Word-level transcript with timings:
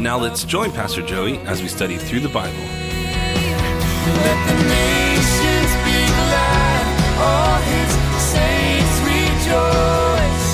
Now 0.00 0.16
let's 0.16 0.44
join 0.44 0.72
Pastor 0.72 1.02
Joey 1.02 1.36
as 1.40 1.60
we 1.60 1.68
study 1.68 1.98
through 1.98 2.20
the 2.20 2.30
Bible. 2.30 2.56
Let 2.56 4.38
the 4.48 4.54
nations 4.64 5.72
be 5.84 6.00
glad. 6.08 6.84
All 7.20 7.60
his 7.68 7.92
saints 8.32 8.96
rejoice. 9.04 10.48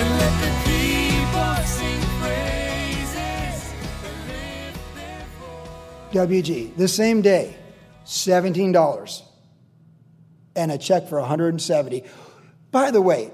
And 0.00 0.10
let 0.18 0.34
the 0.42 0.50
people 0.66 1.54
sing 1.64 2.02
praises. 2.18 3.70
and 4.02 4.26
lift 4.26 4.82
their 4.96 5.22
voice. 6.10 6.28
WG, 6.28 6.76
the 6.76 6.88
same 6.88 7.22
day, 7.22 7.56
$17 8.04 9.22
and 10.56 10.72
a 10.72 10.78
check 10.78 11.08
for 11.08 11.20
170. 11.20 12.02
By 12.72 12.90
the 12.90 13.00
way, 13.00 13.30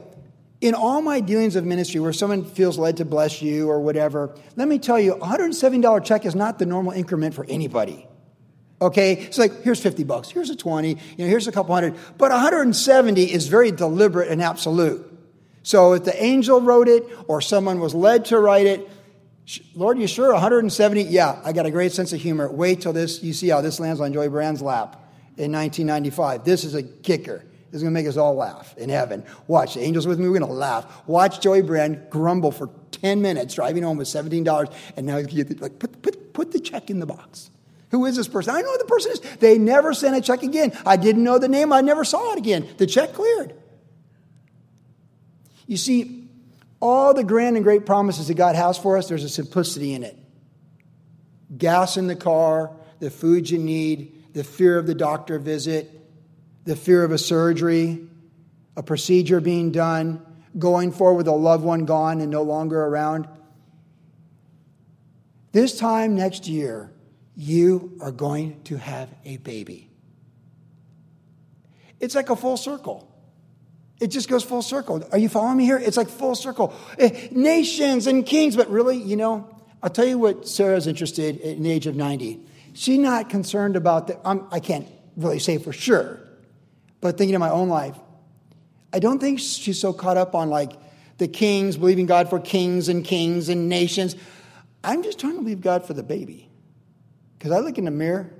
in 0.63 0.75
all 0.75 1.03
my 1.03 1.19
dealings 1.19 1.57
of 1.57 1.65
ministry 1.65 1.99
where 1.99 2.13
someone 2.13 2.45
feels 2.45 2.79
led 2.79 2.99
to 2.99 3.05
bless 3.05 3.43
you 3.43 3.69
or 3.69 3.81
whatever, 3.81 4.35
let 4.55 4.69
me 4.69 4.79
tell 4.79 4.99
you, 4.99 5.15
a 5.15 5.19
$170 5.19 6.05
check 6.05 6.25
is 6.25 6.37
not 6.37 6.61
the 6.61 6.67
normal 6.67 6.93
increment 6.93 7.35
for 7.35 7.45
anybody. 7.49 8.07
Okay, 8.81 9.15
it's 9.15 9.39
like 9.39 9.63
here's 9.63 9.81
50 9.81 10.05
bucks, 10.05 10.31
here's 10.31 10.51
a 10.51 10.57
20, 10.57 10.89
you 10.89 10.97
know, 11.19 11.27
here's 11.27 11.49
a 11.49 11.53
couple 11.53 11.75
hundred, 11.75 11.97
but 12.17 12.31
170 12.31 13.33
is 13.33 13.49
very 13.49 13.73
deliberate 13.73 14.29
and 14.29 14.41
absolute. 14.41 15.09
So 15.65 15.95
if 15.95 16.05
the 16.05 16.23
angel 16.23 16.61
wrote 16.61 16.89
it 16.89 17.05
or 17.27 17.41
someone 17.41 17.81
was 17.81 17.95
led 17.95 18.27
to 18.27 18.39
write 18.39 18.67
it, 18.67 18.89
Lord, 19.75 19.99
you 19.99 20.07
sure 20.07 20.33
170? 20.33 21.03
Yeah, 21.03 21.41
I 21.45 21.53
got 21.53 21.67
a 21.67 21.73
great 21.73 21.91
sense 21.91 22.13
of 22.13 22.21
humor. 22.21 22.51
Wait 22.51 22.81
till 22.81 22.93
this, 22.93 23.21
you 23.23 23.33
see 23.33 23.49
how 23.49 23.61
this 23.61 23.81
lands 23.81 24.01
on 24.01 24.13
Joey 24.13 24.29
Buran's 24.29 24.63
lap 24.63 24.93
in 25.37 25.51
1995. 25.51 26.45
This 26.45 26.63
is 26.63 26.75
a 26.75 26.85
kicker. 26.85 27.45
This 27.73 27.79
is 27.79 27.85
going 27.85 27.95
to 27.95 27.99
make 27.99 28.07
us 28.07 28.19
all 28.19 28.35
laugh 28.35 28.77
in 28.77 28.91
heaven. 28.91 29.25
Watch, 29.47 29.75
the 29.75 29.81
angels 29.81 30.07
with 30.07 30.19
me, 30.19 30.29
we're 30.29 30.39
going 30.39 30.51
to 30.51 30.55
laugh. 30.55 31.09
Watch 31.09 31.41
Joey 31.41 31.63
Buran 31.63 32.11
grumble 32.11 32.53
for 32.53 32.69
10 32.91 33.23
minutes 33.23 33.55
driving 33.55 33.83
home 33.83 33.97
with 33.97 34.09
$17, 34.09 34.71
and 34.95 35.07
now 35.07 35.23
get 35.23 35.59
like, 35.63 35.79
put, 35.79 36.03
put, 36.03 36.35
put 36.35 36.53
the 36.53 36.61
check 36.61 36.91
in 36.91 37.01
the 37.01 37.07
box. 37.07 37.51
Who 37.91 38.05
is 38.05 38.15
this 38.15 38.29
person? 38.29 38.55
I 38.55 38.61
know 38.61 38.73
who 38.73 38.79
the 38.79 38.85
person 38.85 39.13
is. 39.13 39.21
They 39.39 39.57
never 39.57 39.95
sent 39.95 40.15
a 40.15 40.21
check 40.21 40.43
again. 40.43 40.77
I 40.85 40.97
didn't 40.97 41.25
know 41.25 41.39
the 41.39 41.49
name. 41.49 41.73
I 41.73 41.81
never 41.81 42.05
saw 42.05 42.33
it 42.33 42.39
again. 42.39 42.69
The 42.77 42.87
check 42.87 43.15
cleared. 43.15 43.55
You 45.67 45.79
see, 45.79 46.29
all 46.79 47.15
the 47.15 47.25
grand 47.25 47.57
and 47.57 47.65
great 47.65 47.87
promises 47.87 48.29
that 48.29 48.35
God 48.35 48.55
has 48.55 48.77
for 48.77 48.99
us, 48.99 49.09
there's 49.09 49.25
a 49.25 49.31
simplicity 49.31 49.95
in 49.95 50.03
it. 50.03 50.19
Gas 51.57 51.97
in 51.97 52.07
the 52.07 52.17
car, 52.17 52.71
the 52.99 53.11
food 53.11 53.49
you 53.49 53.59
need, 53.59 54.35
the 54.35 54.45
fear 54.45 54.77
of 54.77 54.87
the 54.87 54.95
doctor 54.95 55.39
visit, 55.39 56.02
the 56.65 56.77
fear 56.77 57.05
of 57.05 57.13
a 57.13 57.19
surgery, 57.19 58.07
a 58.77 58.83
procedure 58.83 59.41
being 59.41 59.73
done, 59.73 60.25
going 60.59 60.93
forward 60.93 61.17
with 61.19 61.29
a 61.29 61.33
loved 61.33 61.65
one 61.65 61.85
gone 61.85 62.21
and 62.21 62.31
no 62.31 62.43
longer 62.43 62.81
around. 62.81 63.29
This 65.53 65.79
time 65.79 66.15
next 66.15 66.47
year, 66.47 66.91
you 67.37 67.99
are 68.01 68.13
going 68.13 68.63
to 68.65 68.77
have 68.77 69.09
a 69.25 69.39
baby. 69.39 69.91
It's 72.01 72.15
like 72.15 72.31
a 72.31 72.37
full 72.37 72.57
circle. 72.57 73.09
It 74.01 74.09
just 74.09 74.29
goes 74.29 74.43
full 74.43 74.63
circle. 74.63 75.07
Are 75.13 75.19
you 75.19 75.29
following 75.29 75.57
me 75.59 75.65
here? 75.65 75.79
It's 75.79 75.97
like 75.97 76.09
full 76.09 76.35
circle. 76.35 76.75
Eh, 76.99 77.29
Nations 77.31 78.07
and 78.09 78.27
kings, 78.27 78.57
but 78.57 78.69
really, 78.69 78.97
you 78.97 79.17
know, 79.17 79.49
I'll 79.83 79.91
tell 79.91 80.05
you 80.05 80.19
what 80.19 80.49
Sarah's 80.49 80.87
interested 80.87 81.37
in 81.37 81.63
the 81.63 81.71
age 81.71 81.87
of 81.87 81.95
90. 81.95 82.41
She's 82.75 82.99
not 82.99 83.31
concerned 83.31 83.77
about 83.77 84.09
that. 84.09 84.21
I 84.25 84.61
can't 84.61 84.89
really 85.17 85.39
say 85.39 85.59
for 85.59 85.73
sure, 85.73 86.19
but 87.03 87.19
thinking 87.19 87.35
of 87.35 87.41
my 87.41 87.51
own 87.51 87.69
life, 87.69 87.99
I 88.95 89.01
don't 89.01 89.19
think 89.19 89.41
she's 89.41 89.79
so 89.79 89.93
caught 89.93 90.17
up 90.17 90.35
on 90.35 90.49
like 90.49 90.73
the 91.19 91.29
kings, 91.29 91.77
believing 91.77 92.07
God 92.07 92.31
for 92.31 92.41
kings 92.41 92.89
and 92.89 93.05
kings 93.05 93.51
and 93.51 93.69
nations. 93.69 94.17
I'm 94.83 95.03
just 95.03 95.19
trying 95.19 95.35
to 95.35 95.41
believe 95.41 95.61
God 95.61 95.85
for 95.87 95.93
the 95.93 96.03
baby. 96.03 96.49
Because 97.37 97.53
I 97.53 97.59
look 97.59 97.77
in 97.77 97.85
the 97.85 97.91
mirror 97.91 98.31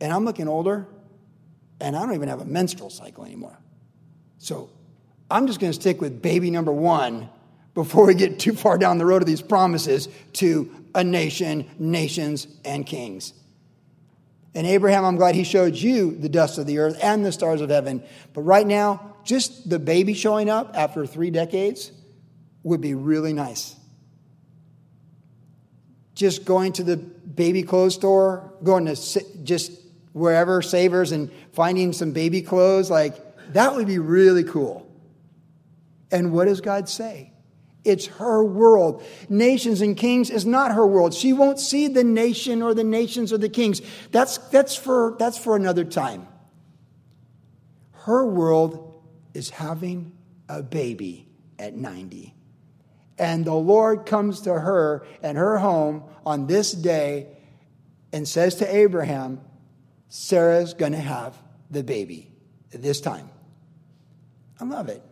and 0.00 0.12
I'm 0.12 0.24
looking 0.24 0.48
older 0.48 0.88
and 1.78 1.94
I 1.94 2.00
don't 2.00 2.14
even 2.14 2.28
have 2.28 2.40
a 2.40 2.46
menstrual 2.46 2.90
cycle 2.90 3.24
anymore. 3.24 3.58
So 4.38 4.70
I'm 5.30 5.46
just 5.46 5.60
going 5.60 5.72
to 5.72 5.78
stick 5.78 6.00
with 6.00 6.22
baby 6.22 6.50
number 6.50 6.72
one 6.72 7.28
before 7.74 8.06
we 8.06 8.14
get 8.14 8.38
too 8.38 8.54
far 8.54 8.78
down 8.78 8.96
the 8.96 9.04
road 9.04 9.20
of 9.20 9.26
these 9.26 9.42
promises 9.42 10.08
to 10.34 10.74
a 10.94 11.04
nation, 11.04 11.68
nations, 11.78 12.46
and 12.64 12.86
kings. 12.86 13.34
And 14.56 14.66
Abraham, 14.66 15.04
I'm 15.04 15.16
glad 15.16 15.34
he 15.34 15.44
showed 15.44 15.76
you 15.76 16.16
the 16.16 16.30
dust 16.30 16.56
of 16.56 16.66
the 16.66 16.78
earth 16.78 16.98
and 17.02 17.22
the 17.22 17.30
stars 17.30 17.60
of 17.60 17.68
heaven. 17.68 18.02
But 18.32 18.40
right 18.40 18.66
now, 18.66 19.16
just 19.22 19.68
the 19.68 19.78
baby 19.78 20.14
showing 20.14 20.48
up 20.48 20.74
after 20.74 21.04
three 21.06 21.30
decades 21.30 21.92
would 22.62 22.80
be 22.80 22.94
really 22.94 23.34
nice. 23.34 23.76
Just 26.14 26.46
going 26.46 26.72
to 26.72 26.84
the 26.84 26.96
baby 26.96 27.64
clothes 27.64 27.96
store, 27.96 28.54
going 28.64 28.86
to 28.86 28.96
just 29.44 29.72
wherever, 30.14 30.62
Savers, 30.62 31.12
and 31.12 31.30
finding 31.52 31.92
some 31.92 32.12
baby 32.12 32.40
clothes, 32.40 32.90
like 32.90 33.14
that 33.52 33.76
would 33.76 33.86
be 33.86 33.98
really 33.98 34.42
cool. 34.42 34.90
And 36.10 36.32
what 36.32 36.46
does 36.46 36.62
God 36.62 36.88
say? 36.88 37.30
It's 37.86 38.06
her 38.06 38.44
world. 38.44 39.04
Nations 39.28 39.80
and 39.80 39.96
kings 39.96 40.28
is 40.28 40.44
not 40.44 40.72
her 40.72 40.86
world. 40.86 41.14
She 41.14 41.32
won't 41.32 41.60
see 41.60 41.86
the 41.86 42.02
nation 42.02 42.62
or 42.62 42.74
the 42.74 42.84
nations 42.84 43.32
or 43.32 43.38
the 43.38 43.48
kings. 43.48 43.80
That's, 44.10 44.38
that's, 44.38 44.74
for, 44.74 45.14
that's 45.18 45.38
for 45.38 45.54
another 45.54 45.84
time. 45.84 46.26
Her 47.92 48.26
world 48.26 49.02
is 49.34 49.50
having 49.50 50.16
a 50.48 50.62
baby 50.62 51.28
at 51.58 51.74
90. 51.74 52.34
And 53.18 53.44
the 53.44 53.54
Lord 53.54 54.04
comes 54.04 54.42
to 54.42 54.52
her 54.52 55.06
and 55.22 55.38
her 55.38 55.58
home 55.58 56.04
on 56.24 56.46
this 56.46 56.72
day 56.72 57.28
and 58.12 58.26
says 58.26 58.56
to 58.56 58.76
Abraham, 58.76 59.40
Sarah's 60.08 60.74
going 60.74 60.92
to 60.92 60.98
have 60.98 61.36
the 61.70 61.82
baby 61.82 62.30
this 62.70 63.00
time. 63.00 63.30
I 64.60 64.64
love 64.64 64.88
it. 64.88 65.02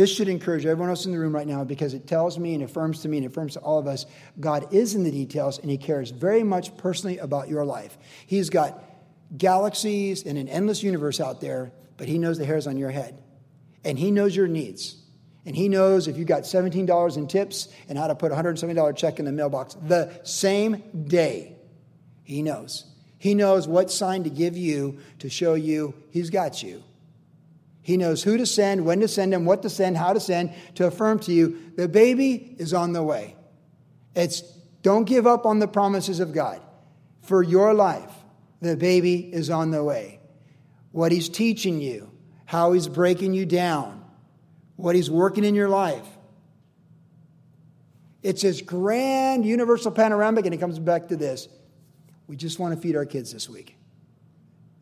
This 0.00 0.16
should 0.16 0.30
encourage 0.30 0.64
everyone 0.64 0.88
else 0.88 1.04
in 1.04 1.12
the 1.12 1.18
room 1.18 1.34
right 1.34 1.46
now 1.46 1.62
because 1.62 1.92
it 1.92 2.06
tells 2.06 2.38
me 2.38 2.54
and 2.54 2.62
affirms 2.62 3.02
to 3.02 3.08
me 3.10 3.18
and 3.18 3.26
affirms 3.26 3.52
to 3.52 3.60
all 3.60 3.78
of 3.78 3.86
us 3.86 4.06
God 4.40 4.72
is 4.72 4.94
in 4.94 5.04
the 5.04 5.10
details 5.10 5.58
and 5.58 5.70
He 5.70 5.76
cares 5.76 6.10
very 6.10 6.42
much 6.42 6.74
personally 6.78 7.18
about 7.18 7.50
your 7.50 7.66
life. 7.66 7.98
He's 8.26 8.48
got 8.48 8.82
galaxies 9.36 10.24
and 10.24 10.38
an 10.38 10.48
endless 10.48 10.82
universe 10.82 11.20
out 11.20 11.42
there, 11.42 11.70
but 11.98 12.08
He 12.08 12.16
knows 12.16 12.38
the 12.38 12.46
hairs 12.46 12.66
on 12.66 12.78
your 12.78 12.88
head. 12.88 13.22
And 13.84 13.98
He 13.98 14.10
knows 14.10 14.34
your 14.34 14.48
needs. 14.48 14.96
And 15.44 15.54
He 15.54 15.68
knows 15.68 16.08
if 16.08 16.16
you 16.16 16.24
got 16.24 16.44
$17 16.44 17.16
in 17.18 17.26
tips 17.26 17.68
and 17.86 17.98
how 17.98 18.06
to 18.06 18.14
put 18.14 18.32
a 18.32 18.34
$170 18.34 18.96
check 18.96 19.18
in 19.18 19.26
the 19.26 19.32
mailbox 19.32 19.74
the 19.86 20.18
same 20.24 20.82
day. 21.08 21.58
He 22.22 22.40
knows. 22.40 22.86
He 23.18 23.34
knows 23.34 23.68
what 23.68 23.90
sign 23.90 24.24
to 24.24 24.30
give 24.30 24.56
you 24.56 25.00
to 25.18 25.28
show 25.28 25.52
you 25.52 25.92
He's 26.08 26.30
got 26.30 26.62
you. 26.62 26.84
He 27.82 27.96
knows 27.96 28.22
who 28.22 28.36
to 28.36 28.46
send, 28.46 28.84
when 28.84 29.00
to 29.00 29.08
send 29.08 29.32
him, 29.32 29.44
what 29.44 29.62
to 29.62 29.70
send, 29.70 29.96
how 29.96 30.12
to 30.12 30.20
send 30.20 30.52
to 30.74 30.86
affirm 30.86 31.18
to 31.20 31.32
you 31.32 31.72
the 31.76 31.88
baby 31.88 32.54
is 32.58 32.74
on 32.74 32.92
the 32.92 33.02
way. 33.02 33.36
It's 34.14 34.42
don't 34.82 35.04
give 35.04 35.26
up 35.26 35.46
on 35.46 35.58
the 35.58 35.68
promises 35.68 36.20
of 36.20 36.32
God 36.32 36.60
for 37.22 37.42
your 37.42 37.74
life. 37.74 38.10
The 38.60 38.76
baby 38.76 39.16
is 39.32 39.50
on 39.50 39.70
the 39.70 39.82
way. 39.82 40.20
What 40.92 41.12
he's 41.12 41.28
teaching 41.28 41.80
you, 41.80 42.10
how 42.44 42.72
he's 42.72 42.88
breaking 42.88 43.34
you 43.34 43.46
down, 43.46 44.04
what 44.76 44.94
he's 44.94 45.10
working 45.10 45.44
in 45.44 45.54
your 45.54 45.68
life. 45.68 46.06
It's 48.22 48.42
this 48.42 48.60
grand 48.60 49.46
universal 49.46 49.90
panoramic, 49.90 50.44
and 50.44 50.54
it 50.54 50.58
comes 50.58 50.78
back 50.78 51.08
to 51.08 51.16
this. 51.16 51.48
We 52.26 52.36
just 52.36 52.58
want 52.58 52.74
to 52.74 52.80
feed 52.80 52.96
our 52.96 53.06
kids 53.06 53.32
this 53.32 53.48
week. 53.48 53.76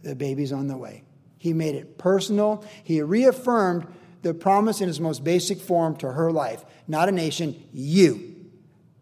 The 0.02 0.14
baby's 0.14 0.52
on 0.52 0.66
the 0.66 0.76
way. 0.76 1.04
He 1.38 1.52
made 1.52 1.76
it 1.76 1.96
personal. 1.96 2.64
He 2.82 3.00
reaffirmed 3.00 3.86
the 4.22 4.34
promise 4.34 4.80
in 4.80 4.88
its 4.88 5.00
most 5.00 5.24
basic 5.24 5.60
form 5.60 5.96
to 5.96 6.12
her 6.12 6.30
life. 6.32 6.64
Not 6.88 7.08
a 7.08 7.12
nation, 7.12 7.62
you, 7.72 8.50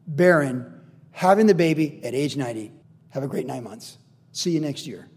barren, 0.06 0.80
having 1.10 1.46
the 1.46 1.54
baby 1.54 2.00
at 2.04 2.14
age 2.14 2.36
90. 2.36 2.70
Have 3.10 3.24
a 3.24 3.28
great 3.28 3.46
nine 3.46 3.64
months. 3.64 3.96
See 4.32 4.50
you 4.50 4.60
next 4.60 4.86
year. 4.86 5.08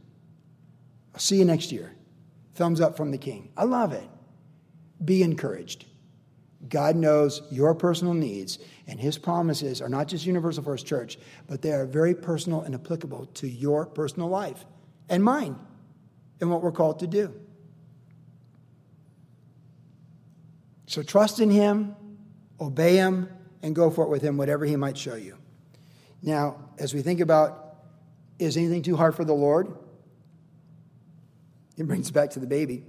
I'll 1.14 1.20
see 1.20 1.38
you 1.38 1.46
next 1.46 1.72
year. 1.72 1.94
Thumbs 2.56 2.80
up 2.80 2.96
from 2.96 3.12
the 3.12 3.18
king. 3.18 3.52
I 3.58 3.66
love 3.66 3.92
it. 3.92 4.08
Be 5.04 5.22
encouraged. 5.22 5.86
God 6.68 6.96
knows 6.96 7.42
your 7.52 7.74
personal 7.74 8.14
needs, 8.14 8.60
and 8.88 9.00
His 9.00 9.18
promises 9.18 9.82
are 9.82 9.90
not 9.90 10.08
just 10.08 10.26
universal 10.26 10.64
for 10.64 10.74
His 10.74 10.84
church, 10.84 11.18
but 11.48 11.62
they 11.62 11.72
are 11.72 11.86
very 11.86 12.14
personal 12.14 12.62
and 12.62 12.76
applicable 12.76 13.28
to 13.36 13.48
your 13.48 13.86
personal 13.86 14.30
life 14.30 14.66
and 15.10 15.24
mine 15.24 15.58
and 16.42 16.50
what 16.50 16.62
we're 16.62 16.72
called 16.72 17.00
to 17.00 17.08
do. 17.08 17.34
So 20.88 21.04
trust 21.04 21.40
in 21.40 21.50
Him, 21.52 21.96
obey 22.60 22.96
Him, 22.96 23.30
and 23.62 23.76
go 23.76 23.90
for 23.90 24.04
it 24.06 24.10
with 24.10 24.22
Him, 24.22 24.38
whatever 24.38 24.66
He 24.66 24.76
might 24.76 24.98
show 24.98 25.16
you. 25.16 25.38
Now, 26.22 26.58
as 26.78 26.94
we 26.94 27.02
think 27.02 27.20
about 27.20 27.76
is 28.40 28.58
anything 28.58 28.82
too 28.82 28.96
hard 28.96 29.16
for 29.16 29.26
the 29.26 29.34
Lord? 29.34 29.76
It 31.78 31.88
brings 31.88 32.08
us 32.08 32.12
back 32.12 32.32
to 32.32 32.40
the 32.40 32.48
baby. 32.48 32.84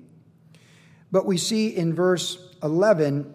But 1.12 1.26
we 1.26 1.36
see 1.36 1.68
in 1.68 1.94
verse 1.94 2.38
11 2.62 3.34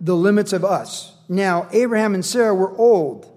the 0.00 0.16
limits 0.16 0.52
of 0.52 0.64
us. 0.64 1.16
Now, 1.28 1.68
Abraham 1.72 2.14
and 2.14 2.24
Sarah 2.24 2.54
were 2.54 2.76
old. 2.76 3.31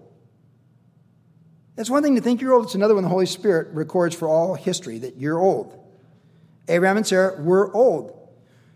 That's 1.76 1.90
one 1.90 2.04
thing 2.04 2.16
to 2.16 2.22
think 2.22 2.42
you're 2.42 2.54
old, 2.54 2.66
it's 2.66 2.76
another 2.76 2.96
one 2.96 3.04
the 3.04 3.10
Holy 3.10 3.26
Spirit 3.26 3.74
records 3.74 4.16
for 4.16 4.28
all 4.28 4.56
history 4.56 5.00
that 5.00 5.18
you're 5.18 5.40
old. 5.40 5.78
Abraham 6.68 6.98
and 6.98 7.06
Sarah 7.06 7.42
were 7.42 7.74
old. 7.74 8.12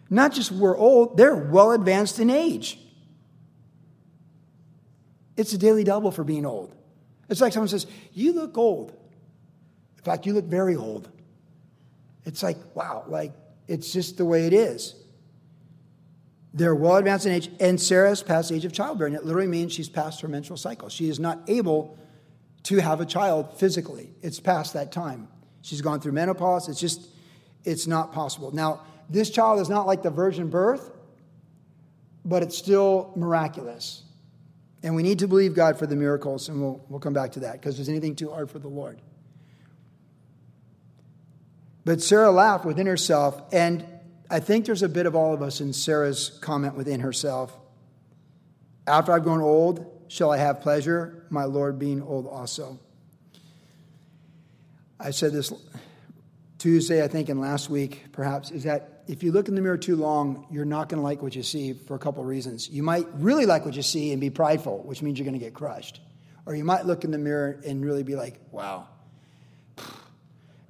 Not 0.09 0.33
just 0.33 0.51
were 0.51 0.75
old, 0.75 1.17
they're 1.17 1.35
well 1.35 1.71
advanced 1.71 2.19
in 2.19 2.29
age. 2.29 2.79
It's 5.37 5.53
a 5.53 5.57
daily 5.57 5.83
double 5.83 6.11
for 6.11 6.23
being 6.23 6.45
old. 6.45 6.75
It's 7.29 7.41
like 7.41 7.53
someone 7.53 7.69
says, 7.69 7.87
You 8.11 8.33
look 8.33 8.57
old. 8.57 8.91
In 9.97 10.03
fact, 10.03 10.25
you 10.25 10.33
look 10.33 10.45
very 10.45 10.75
old. 10.75 11.09
It's 12.25 12.43
like, 12.43 12.57
wow, 12.75 13.05
like 13.07 13.33
it's 13.67 13.93
just 13.93 14.17
the 14.17 14.25
way 14.25 14.47
it 14.47 14.53
is. 14.53 14.95
They're 16.53 16.75
well 16.75 16.95
advanced 16.95 17.25
in 17.25 17.31
age, 17.31 17.49
and 17.59 17.79
Sarah's 17.79 18.23
past 18.23 18.49
the 18.49 18.55
age 18.55 18.65
of 18.65 18.73
childbearing. 18.73 19.13
It 19.13 19.23
literally 19.23 19.47
means 19.47 19.71
she's 19.71 19.89
past 19.89 20.21
her 20.21 20.27
menstrual 20.27 20.57
cycle. 20.57 20.89
She 20.89 21.09
is 21.09 21.19
not 21.19 21.39
able 21.47 21.97
to 22.63 22.77
have 22.77 23.01
a 23.01 23.05
child 23.05 23.57
physically. 23.57 24.13
It's 24.21 24.39
past 24.39 24.73
that 24.73 24.91
time. 24.91 25.27
She's 25.61 25.81
gone 25.81 25.99
through 25.99 26.13
menopause. 26.13 26.69
It's 26.69 26.79
just, 26.79 27.07
it's 27.63 27.87
not 27.87 28.13
possible. 28.13 28.51
Now, 28.51 28.81
this 29.09 29.29
child 29.29 29.59
is 29.59 29.69
not 29.69 29.87
like 29.87 30.03
the 30.03 30.09
virgin 30.09 30.49
birth, 30.49 30.91
but 32.23 32.43
it's 32.43 32.57
still 32.57 33.11
miraculous. 33.15 34.03
And 34.83 34.95
we 34.95 35.03
need 35.03 35.19
to 35.19 35.27
believe 35.27 35.55
God 35.55 35.77
for 35.77 35.87
the 35.87 35.95
miracles, 35.95 36.47
and 36.47 36.61
we'll, 36.61 36.85
we'll 36.89 36.99
come 36.99 37.13
back 37.13 37.33
to 37.33 37.41
that 37.41 37.53
because 37.53 37.75
there's 37.75 37.89
anything 37.89 38.15
too 38.15 38.29
hard 38.29 38.49
for 38.49 38.59
the 38.59 38.67
Lord. 38.67 39.01
But 41.85 42.01
Sarah 42.01 42.31
laughed 42.31 42.65
within 42.65 42.87
herself, 42.87 43.41
and 43.51 43.85
I 44.29 44.39
think 44.39 44.65
there's 44.65 44.83
a 44.83 44.89
bit 44.89 45.05
of 45.05 45.15
all 45.15 45.33
of 45.33 45.41
us 45.41 45.59
in 45.59 45.73
Sarah's 45.73 46.37
comment 46.41 46.75
within 46.75 46.99
herself. 46.99 47.57
After 48.85 49.11
I've 49.11 49.23
grown 49.23 49.41
old, 49.41 49.98
shall 50.09 50.31
I 50.31 50.37
have 50.37 50.61
pleasure, 50.61 51.23
my 51.29 51.45
Lord 51.45 51.79
being 51.79 52.01
old 52.01 52.27
also. 52.27 52.79
I 54.99 55.11
said 55.11 55.31
this 55.31 55.53
Tuesday, 56.57 57.01
I 57.01 57.07
think, 57.07 57.29
and 57.29 57.39
last 57.39 57.69
week, 57.69 58.07
perhaps, 58.11 58.51
is 58.51 58.63
that 58.63 59.03
if 59.07 59.23
you 59.23 59.31
look 59.31 59.47
in 59.47 59.55
the 59.55 59.61
mirror 59.61 59.77
too 59.77 59.95
long, 59.95 60.45
you're 60.51 60.65
not 60.65 60.89
going 60.89 60.99
to 60.99 61.03
like 61.03 61.21
what 61.21 61.35
you 61.35 61.43
see 61.43 61.73
for 61.73 61.95
a 61.95 61.99
couple 61.99 62.21
of 62.21 62.27
reasons. 62.27 62.69
You 62.69 62.83
might 62.83 63.07
really 63.13 63.45
like 63.45 63.65
what 63.65 63.75
you 63.75 63.81
see 63.81 64.11
and 64.11 64.19
be 64.19 64.29
prideful, 64.29 64.79
which 64.79 65.01
means 65.01 65.17
you're 65.17 65.25
going 65.25 65.39
to 65.39 65.43
get 65.43 65.53
crushed. 65.53 66.01
Or 66.45 66.55
you 66.55 66.63
might 66.63 66.85
look 66.85 67.03
in 67.03 67.11
the 67.11 67.17
mirror 67.17 67.61
and 67.65 67.85
really 67.85 68.03
be 68.03 68.15
like, 68.15 68.39
wow, 68.51 68.87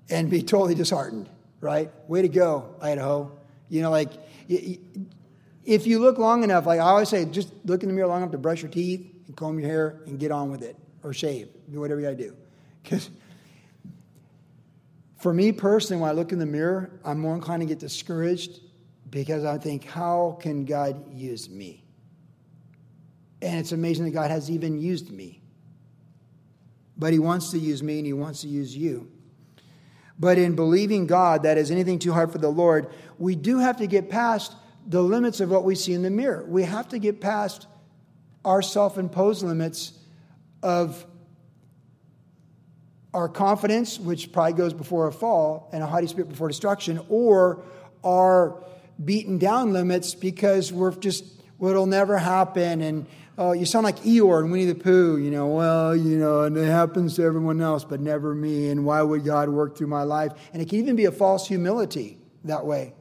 and 0.09 0.29
be 0.29 0.43
totally 0.43 0.75
disheartened, 0.75 1.29
right? 1.61 1.89
Way 2.09 2.23
to 2.23 2.29
go, 2.29 2.75
Idaho. 2.81 3.31
You 3.69 3.81
know, 3.81 3.89
like, 3.89 4.11
if 4.47 5.87
you 5.87 5.99
look 5.99 6.17
long 6.17 6.43
enough, 6.43 6.65
like 6.65 6.79
I 6.79 6.83
always 6.83 7.07
say, 7.07 7.23
just 7.25 7.53
look 7.63 7.83
in 7.83 7.89
the 7.89 7.95
mirror 7.95 8.07
long 8.07 8.21
enough 8.21 8.31
to 8.31 8.37
brush 8.37 8.61
your 8.61 8.71
teeth 8.71 9.15
and 9.29 9.37
comb 9.37 9.59
your 9.59 9.69
hair 9.69 10.01
and 10.07 10.19
get 10.19 10.31
on 10.31 10.49
with 10.49 10.63
it, 10.63 10.75
or 11.03 11.13
shave, 11.13 11.49
do 11.71 11.79
whatever 11.79 12.01
you 12.01 12.07
got 12.07 12.17
to 12.17 12.23
do. 12.23 12.35
Because 12.81 13.11
for 15.19 15.31
me 15.31 15.51
personally, 15.51 16.01
when 16.01 16.09
I 16.09 16.13
look 16.13 16.31
in 16.31 16.39
the 16.39 16.47
mirror, 16.47 16.99
I'm 17.05 17.19
more 17.19 17.35
inclined 17.35 17.61
to 17.61 17.67
get 17.67 17.77
discouraged 17.77 18.61
because 19.11 19.45
I 19.45 19.59
think, 19.59 19.85
how 19.85 20.39
can 20.41 20.65
God 20.65 21.13
use 21.13 21.47
me? 21.47 21.83
And 23.43 23.59
it's 23.59 23.71
amazing 23.71 24.05
that 24.05 24.11
God 24.11 24.31
has 24.31 24.49
even 24.49 24.79
used 24.79 25.11
me. 25.11 25.41
But 26.97 27.13
He 27.13 27.19
wants 27.19 27.51
to 27.51 27.59
use 27.59 27.83
me 27.83 27.99
and 27.99 28.07
He 28.07 28.13
wants 28.13 28.41
to 28.41 28.47
use 28.47 28.75
you. 28.75 29.11
But 30.17 30.39
in 30.39 30.55
believing 30.55 31.05
God 31.05 31.43
that 31.43 31.59
is 31.59 31.69
anything 31.69 31.99
too 31.99 32.13
hard 32.13 32.31
for 32.31 32.39
the 32.39 32.49
Lord, 32.49 32.87
we 33.19 33.35
do 33.35 33.59
have 33.59 33.77
to 33.77 33.85
get 33.85 34.09
past 34.09 34.55
the 34.87 35.03
limits 35.03 35.39
of 35.39 35.51
what 35.51 35.65
we 35.65 35.75
see 35.75 35.93
in 35.93 36.01
the 36.01 36.09
mirror. 36.09 36.45
We 36.47 36.63
have 36.63 36.89
to 36.89 36.97
get 36.97 37.21
past 37.21 37.67
our 38.45 38.61
self 38.61 38.97
imposed 38.97 39.43
limits 39.43 39.93
of 40.63 41.05
our 43.13 43.27
confidence, 43.27 43.99
which 43.99 44.31
pride 44.31 44.55
goes 44.55 44.73
before 44.73 45.07
a 45.07 45.11
fall, 45.11 45.69
and 45.73 45.81
a 45.83 45.87
haughty 45.87 46.07
spirit 46.07 46.29
before 46.29 46.47
destruction, 46.47 46.99
or 47.09 47.63
our 48.03 48.63
beaten 49.03 49.37
down 49.37 49.73
limits 49.73 50.13
because 50.13 50.71
we're 50.71 50.91
just, 50.91 51.25
well, 51.57 51.71
it'll 51.71 51.85
never 51.85 52.17
happen, 52.17 52.81
and 52.81 53.07
oh, 53.37 53.53
you 53.53 53.65
sound 53.65 53.83
like 53.83 53.97
Eeyore 53.99 54.41
and 54.41 54.51
Winnie 54.51 54.65
the 54.65 54.75
Pooh, 54.75 55.17
you 55.17 55.31
know, 55.31 55.47
well, 55.47 55.95
you 55.95 56.17
know, 56.17 56.43
and 56.43 56.57
it 56.57 56.65
happens 56.65 57.15
to 57.15 57.23
everyone 57.23 57.61
else, 57.61 57.83
but 57.83 57.99
never 57.99 58.35
me, 58.35 58.69
and 58.69 58.85
why 58.85 59.01
would 59.01 59.23
God 59.23 59.49
work 59.49 59.77
through 59.77 59.87
my 59.87 60.03
life? 60.03 60.33
And 60.53 60.61
it 60.61 60.69
can 60.69 60.79
even 60.79 60.95
be 60.95 61.05
a 61.05 61.11
false 61.11 61.47
humility 61.47 62.19
that 62.43 62.65
way. 62.65 62.93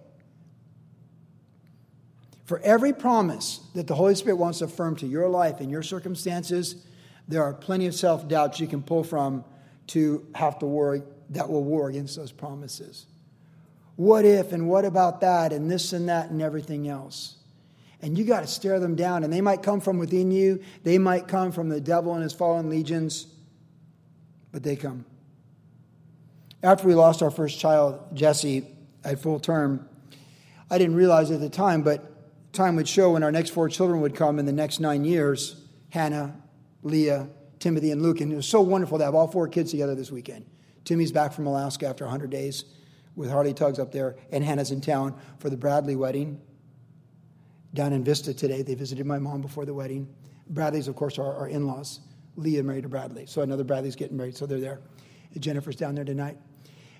For 2.49 2.59
every 2.61 2.95
promise 2.95 3.61
that 3.75 3.87
the 3.87 3.95
Holy 3.95 4.15
Spirit 4.15 4.37
wants 4.37 4.61
to 4.61 4.65
affirm 4.65 4.97
to 4.97 5.07
your 5.07 5.29
life 5.29 5.61
and 5.61 5.71
your 5.71 5.83
circumstances, 5.83 6.77
there 7.29 7.43
are 7.43 7.53
plenty 7.53 7.87
of 7.87 7.95
self 7.95 8.27
doubts 8.27 8.59
you 8.59 8.67
can 8.67 8.83
pull 8.83 9.05
from 9.05 9.45
to 9.89 10.27
have 10.35 10.59
to 10.61 10.67
worry 10.67 11.03
that 11.29 11.51
will 11.51 11.63
war 11.63 11.91
against 11.91 12.17
those 12.17 12.33
promises. 12.33 13.05
What 13.97 14.25
if 14.25 14.53
and 14.53 14.67
what 14.67 14.87
about 14.87 15.21
that 15.21 15.53
and 15.53 15.71
this 15.71 15.93
and 15.93 16.09
that 16.09 16.31
and 16.31 16.41
everything 16.41 16.89
else? 16.89 17.37
And 18.01 18.17
you 18.17 18.25
got 18.25 18.41
to 18.41 18.47
stare 18.47 18.81
them 18.81 18.95
down. 18.95 19.25
And 19.25 19.31
they 19.31 19.43
might 19.43 19.63
come 19.63 19.83
from 19.83 19.99
within 19.99 20.31
you, 20.31 20.63
they 20.85 20.97
might 20.97 21.29
come 21.29 21.53
from 21.53 21.69
the 21.69 21.83
devil 21.83 22.15
and 22.15 22.23
his 22.23 22.33
fallen 22.33 22.71
legions, 22.71 23.27
but 24.53 24.63
they 24.63 24.75
come. 24.75 25.05
After 26.63 26.89
we 26.89 26.95
lost 26.95 27.23
our 27.23 27.31
first 27.31 27.61
child, 27.61 28.01
Jesse, 28.15 28.67
at 29.05 29.19
full 29.19 29.39
term, 29.39 29.87
I 30.71 30.79
didn't 30.79 30.97
realize 30.97 31.31
at 31.31 31.41
the 31.41 31.51
time, 31.51 31.83
but 31.83 32.15
time 32.59 32.75
would 32.77 32.89
show 32.89 33.13
when 33.13 33.23
our 33.23 33.31
next 33.31 33.51
four 33.51 33.69
children 33.69 34.01
would 34.01 34.17
come 34.17 34.39
in 34.39 34.45
the 34.45 34.53
next 34.53 34.81
nine 34.81 35.05
years 35.05 35.65
Hannah, 35.91 36.37
Leah, 36.83 37.29
Timothy, 37.61 37.93
and 37.93 38.03
Luke. 38.03 38.21
And 38.21 38.33
it 38.33 38.37
was 38.37 38.49
so 38.49 38.61
wonderful 38.61 38.99
to 38.99 39.05
have 39.05 39.15
all 39.15 39.29
four 39.29 39.49
kids 39.49 39.71
together 39.71 39.95
this 39.95 40.11
weekend. 40.11 40.45
Timmy's 40.85 41.13
back 41.13 41.33
from 41.33 41.47
Alaska 41.47 41.87
after 41.87 42.05
100 42.05 42.31
days 42.31 42.65
with 43.15 43.31
Harley 43.31 43.55
Tugs 43.55 43.79
up 43.79 43.93
there, 43.93 44.17
and 44.33 44.45
Hannah's 44.45 44.71
in 44.71 44.81
town 44.81 45.15
for 45.39 45.51
the 45.51 45.57
Bradley 45.57 45.97
wedding 45.97 46.41
down 47.75 47.93
in 47.93 48.03
Vista 48.05 48.35
today. 48.35 48.63
They 48.63 48.75
visited 48.75 49.07
my 49.07 49.19
mom 49.19 49.41
before 49.41 49.65
the 49.65 49.75
wedding. 49.75 50.09
Bradley's, 50.51 50.89
of 50.89 50.97
course, 50.97 51.19
are 51.19 51.35
our 51.37 51.49
in 51.49 51.67
laws. 51.67 52.01
Leah 52.37 52.63
married 52.63 52.83
to 52.83 52.89
Bradley. 52.89 53.27
So 53.27 53.43
another 53.43 53.65
Bradley's 53.65 53.97
getting 53.97 54.17
married, 54.17 54.37
so 54.37 54.47
they're 54.47 54.61
there. 54.61 54.81
Jennifer's 55.39 55.77
down 55.77 55.95
there 55.95 56.05
tonight. 56.05 56.39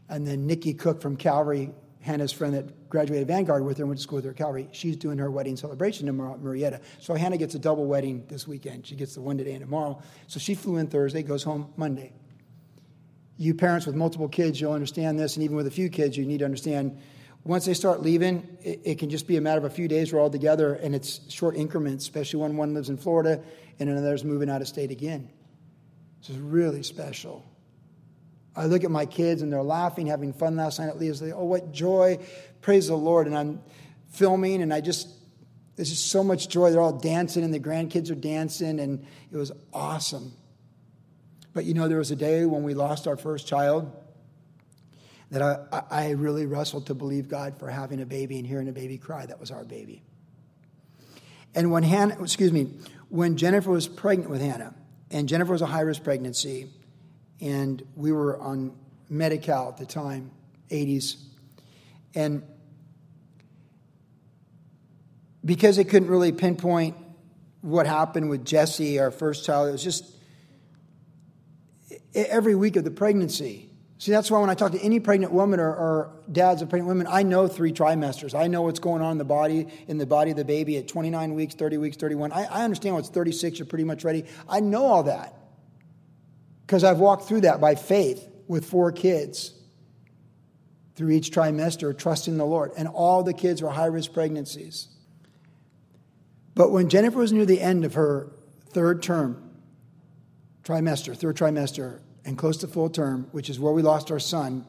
And 0.09 0.27
then 0.27 0.47
Nikki 0.47 0.73
Cook 0.73 1.03
from 1.03 1.17
Calvary, 1.17 1.71
Hannah's 2.09 2.33
friend 2.33 2.55
that 2.55 2.89
graduated 2.89 3.29
Vanguard 3.29 3.65
with 3.65 3.77
her 3.77 3.83
and 3.83 3.91
went 3.91 3.99
to 3.99 4.03
school 4.03 4.17
with 4.17 4.25
her 4.25 4.31
at 4.31 4.37
Calvary, 4.37 4.69
she's 4.73 4.97
doing 4.97 5.19
her 5.19 5.31
wedding 5.31 5.57
celebration 5.57 6.09
at 6.09 6.15
Marietta. 6.15 6.81
So 7.01 7.15
Hannah 7.15 7.37
gets 7.37 7.55
a 7.55 7.59
double 7.59 7.85
wedding 7.85 8.25
this 8.29 8.49
weekend. 8.49 8.87
She 8.87 8.97
gets 8.97 9.15
the 9.15 9.21
one 9.21 9.37
today 9.37 9.53
and 9.53 9.61
tomorrow. 9.61 10.03
So 10.27 10.41
she 10.41 10.55
flew 10.55 10.79
in 10.79 10.87
Thursday, 10.87 11.23
goes 11.23 11.43
home 11.43 11.73
Monday. 11.77 12.15
You 13.37 13.55
parents 13.55 13.87
with 13.87 13.95
multiple 13.95 14.29
kids, 14.29 14.61
you'll 14.61 14.73
understand 14.73 15.19
this, 15.19 15.37
and 15.37 15.45
even 15.45 15.55
with 15.55 15.67
a 15.67 15.71
few 15.71 15.91
kids, 15.91 16.17
you 16.17 16.25
need 16.25 16.39
to 16.39 16.45
understand 16.45 16.99
once 17.45 17.67
they 17.67 17.75
start 17.75 18.03
leaving, 18.03 18.59
it, 18.63 18.81
it, 18.85 18.99
can 18.99 19.11
just 19.11 19.27
be 19.27 19.37
a 19.37 19.41
matter 19.41 19.59
of 19.59 19.65
a 19.65 19.71
few 19.71 19.87
days 19.87 20.13
we're 20.13 20.21
all 20.21 20.31
together, 20.31 20.75
and 20.75 20.95
it's 20.95 21.21
short 21.31 21.57
increments, 21.57 22.05
especially 22.05 22.41
when 22.41 22.57
one 22.57 22.75
lives 22.75 22.89
in 22.89 22.97
Florida 22.97 23.41
and 23.79 23.89
another's 23.89 24.25
moving 24.25 24.51
out 24.51 24.61
of 24.61 24.69
state 24.69 24.91
again. 24.91 25.31
This 26.21 26.31
is 26.31 26.39
really 26.39 26.83
special. 26.83 27.45
I 28.59 28.67
look 28.67 28.83
at 28.83 28.91
my 28.91 29.07
kids 29.07 29.43
and 29.43 29.53
they're 29.53 29.63
laughing, 29.63 30.09
having 30.09 30.33
fun 30.33 30.57
last 30.57 30.81
night 30.81 30.89
at 30.89 30.99
Leah's. 30.99 31.21
They, 31.21 31.33
oh, 31.33 31.45
what 31.45 31.71
joy! 31.73 32.19
Praise 32.61 32.89
the 32.89 32.97
Lord! 32.97 33.29
And 33.29 33.39
I'm 33.39 33.61
filming, 34.11 34.63
and 34.63 34.75
I 34.75 34.81
just 34.81 35.09
there's 35.77 35.91
just 35.91 36.09
so 36.11 36.25
much 36.25 36.49
joy. 36.49 36.73
They're 36.73 36.81
all 36.81 36.99
dancing, 36.99 37.45
and 37.45 37.55
the 37.55 37.61
grandkids 37.61 38.11
are 38.11 38.17
dancing, 38.17 38.81
and 38.81 39.07
it 39.31 39.37
was 39.37 39.53
awesome. 39.73 40.33
But 41.55 41.67
you 41.67 41.75
know, 41.75 41.87
there 41.87 41.99
was 41.99 42.11
a 42.11 42.17
day 42.17 42.47
when 42.47 42.65
we 42.65 42.75
lost 42.75 43.07
our 43.07 43.17
first 43.17 43.47
child 43.47 43.93
that 45.31 45.41
I, 45.41 45.83
I 45.89 46.11
really 46.11 46.47
wrestled 46.47 46.87
to 46.87 46.95
believe 46.95 47.29
God 47.29 47.59
for 47.59 47.71
having 47.71 48.01
a 48.01 48.07
baby 48.07 48.39
and 48.39 48.47
hearing 48.47 48.69
a 48.69 48.73
baby 48.73 48.99
cry. 48.99 49.25
That 49.25 49.39
was 49.39 49.53
our 49.53 49.65
baby. 49.65 50.03
And 51.55 51.71
when 51.71 51.85
Hannah, 51.85 52.21
excuse 52.21 52.51
me, 52.51 52.73
when 53.09 53.37
Jennifer 53.37 53.71
was 53.71 53.87
pregnant 53.87 54.31
with 54.31 54.41
Hannah, 54.41 54.75
and 55.13 55.29
Jennifer 55.29 55.53
was 55.53 55.63
a 55.63 55.67
high 55.67 55.83
risk 55.83 56.03
pregnancy, 56.03 56.71
and 57.41 57.83
we 57.95 58.13
were 58.13 58.39
on 58.41 58.73
Medi-Cal 59.09 59.69
at 59.69 59.77
the 59.77 59.87
time, 59.87 60.31
80s, 60.71 61.17
and 62.15 62.43
because 65.45 65.77
they 65.77 65.85
couldn't 65.85 66.09
really 66.09 66.33
pinpoint 66.33 66.97
what 67.61 67.87
happened 67.87 68.29
with 68.29 68.45
Jesse, 68.45 68.99
our 68.99 69.11
first 69.11 69.45
child, 69.45 69.69
it 69.69 69.73
was 69.73 69.83
just 69.83 70.05
every 72.15 72.55
week 72.55 72.77
of 72.77 72.85
the 72.85 72.91
pregnancy. 72.91 73.71
See, 73.99 74.13
that's 74.13 74.31
why 74.31 74.39
when 74.41 74.51
I 74.51 74.55
talk 74.55 74.73
to 74.73 74.81
any 74.81 75.01
pregnant 75.01 75.33
woman 75.33 75.59
or, 75.59 75.71
or, 75.71 76.15
dads 76.31 76.63
of 76.63 76.69
pregnant 76.69 76.89
women, 76.89 77.07
I 77.11 77.23
know 77.23 77.49
three 77.49 77.73
trimesters. 77.73 78.39
I 78.39 78.47
know 78.47 78.63
what's 78.63 78.79
going 78.79 79.03
on 79.03 79.13
in 79.13 79.19
the 79.19 79.25
body, 79.25 79.67
in 79.89 79.99
the 79.99 80.07
body 80.07 80.31
of 80.31 80.37
the 80.37 80.45
baby 80.45 80.77
at 80.77 80.87
29 80.87 81.35
weeks, 81.35 81.55
30 81.55 81.79
weeks, 81.79 81.97
31. 81.97 82.31
I, 82.31 82.45
I 82.45 82.65
understand 82.65 82.95
what's 82.95 83.09
36, 83.09 83.59
you're 83.59 83.67
pretty 83.67 83.85
much 83.85 84.05
ready. 84.05 84.25
I 84.49 84.61
know 84.61 84.85
all 84.85 85.03
that 85.05 85.38
because 86.69 86.85
I've 86.85 86.99
walked 86.99 87.25
through 87.25 87.41
that 87.41 87.63
by 87.63 87.77
faith 87.77 88.29
with 88.47 88.67
four 88.67 88.93
kids 88.93 89.55
through 90.97 91.13
each 91.13 91.31
trimester, 91.31 91.97
trusting 91.97 92.37
the 92.37 92.45
Lord. 92.45 92.73
And 92.77 92.87
all 92.87 93.23
the 93.23 93.33
kids 93.33 93.63
were 93.63 93.71
high 93.71 93.87
risk 93.87 94.13
pregnancies. 94.13 94.89
But 96.55 96.71
when 96.71 96.91
Jennifer 96.91 97.21
was 97.21 97.33
near 97.33 97.47
the 97.47 97.63
end 97.63 97.87
of 97.87 97.95
her 97.95 98.31
third 98.69 99.03
term, 99.03 99.51
trimester, 100.63 101.17
third 101.17 101.39
trimester, 101.39 102.01
and 102.27 102.37
close 102.37 102.59
to 102.59 102.69
full 102.69 102.91
term, 102.91 103.29
which 103.33 103.49
is 103.49 103.59
where 103.59 103.73
we 103.73 103.81
lost 103.81 104.11
our 104.11 104.21
son. 104.21 104.67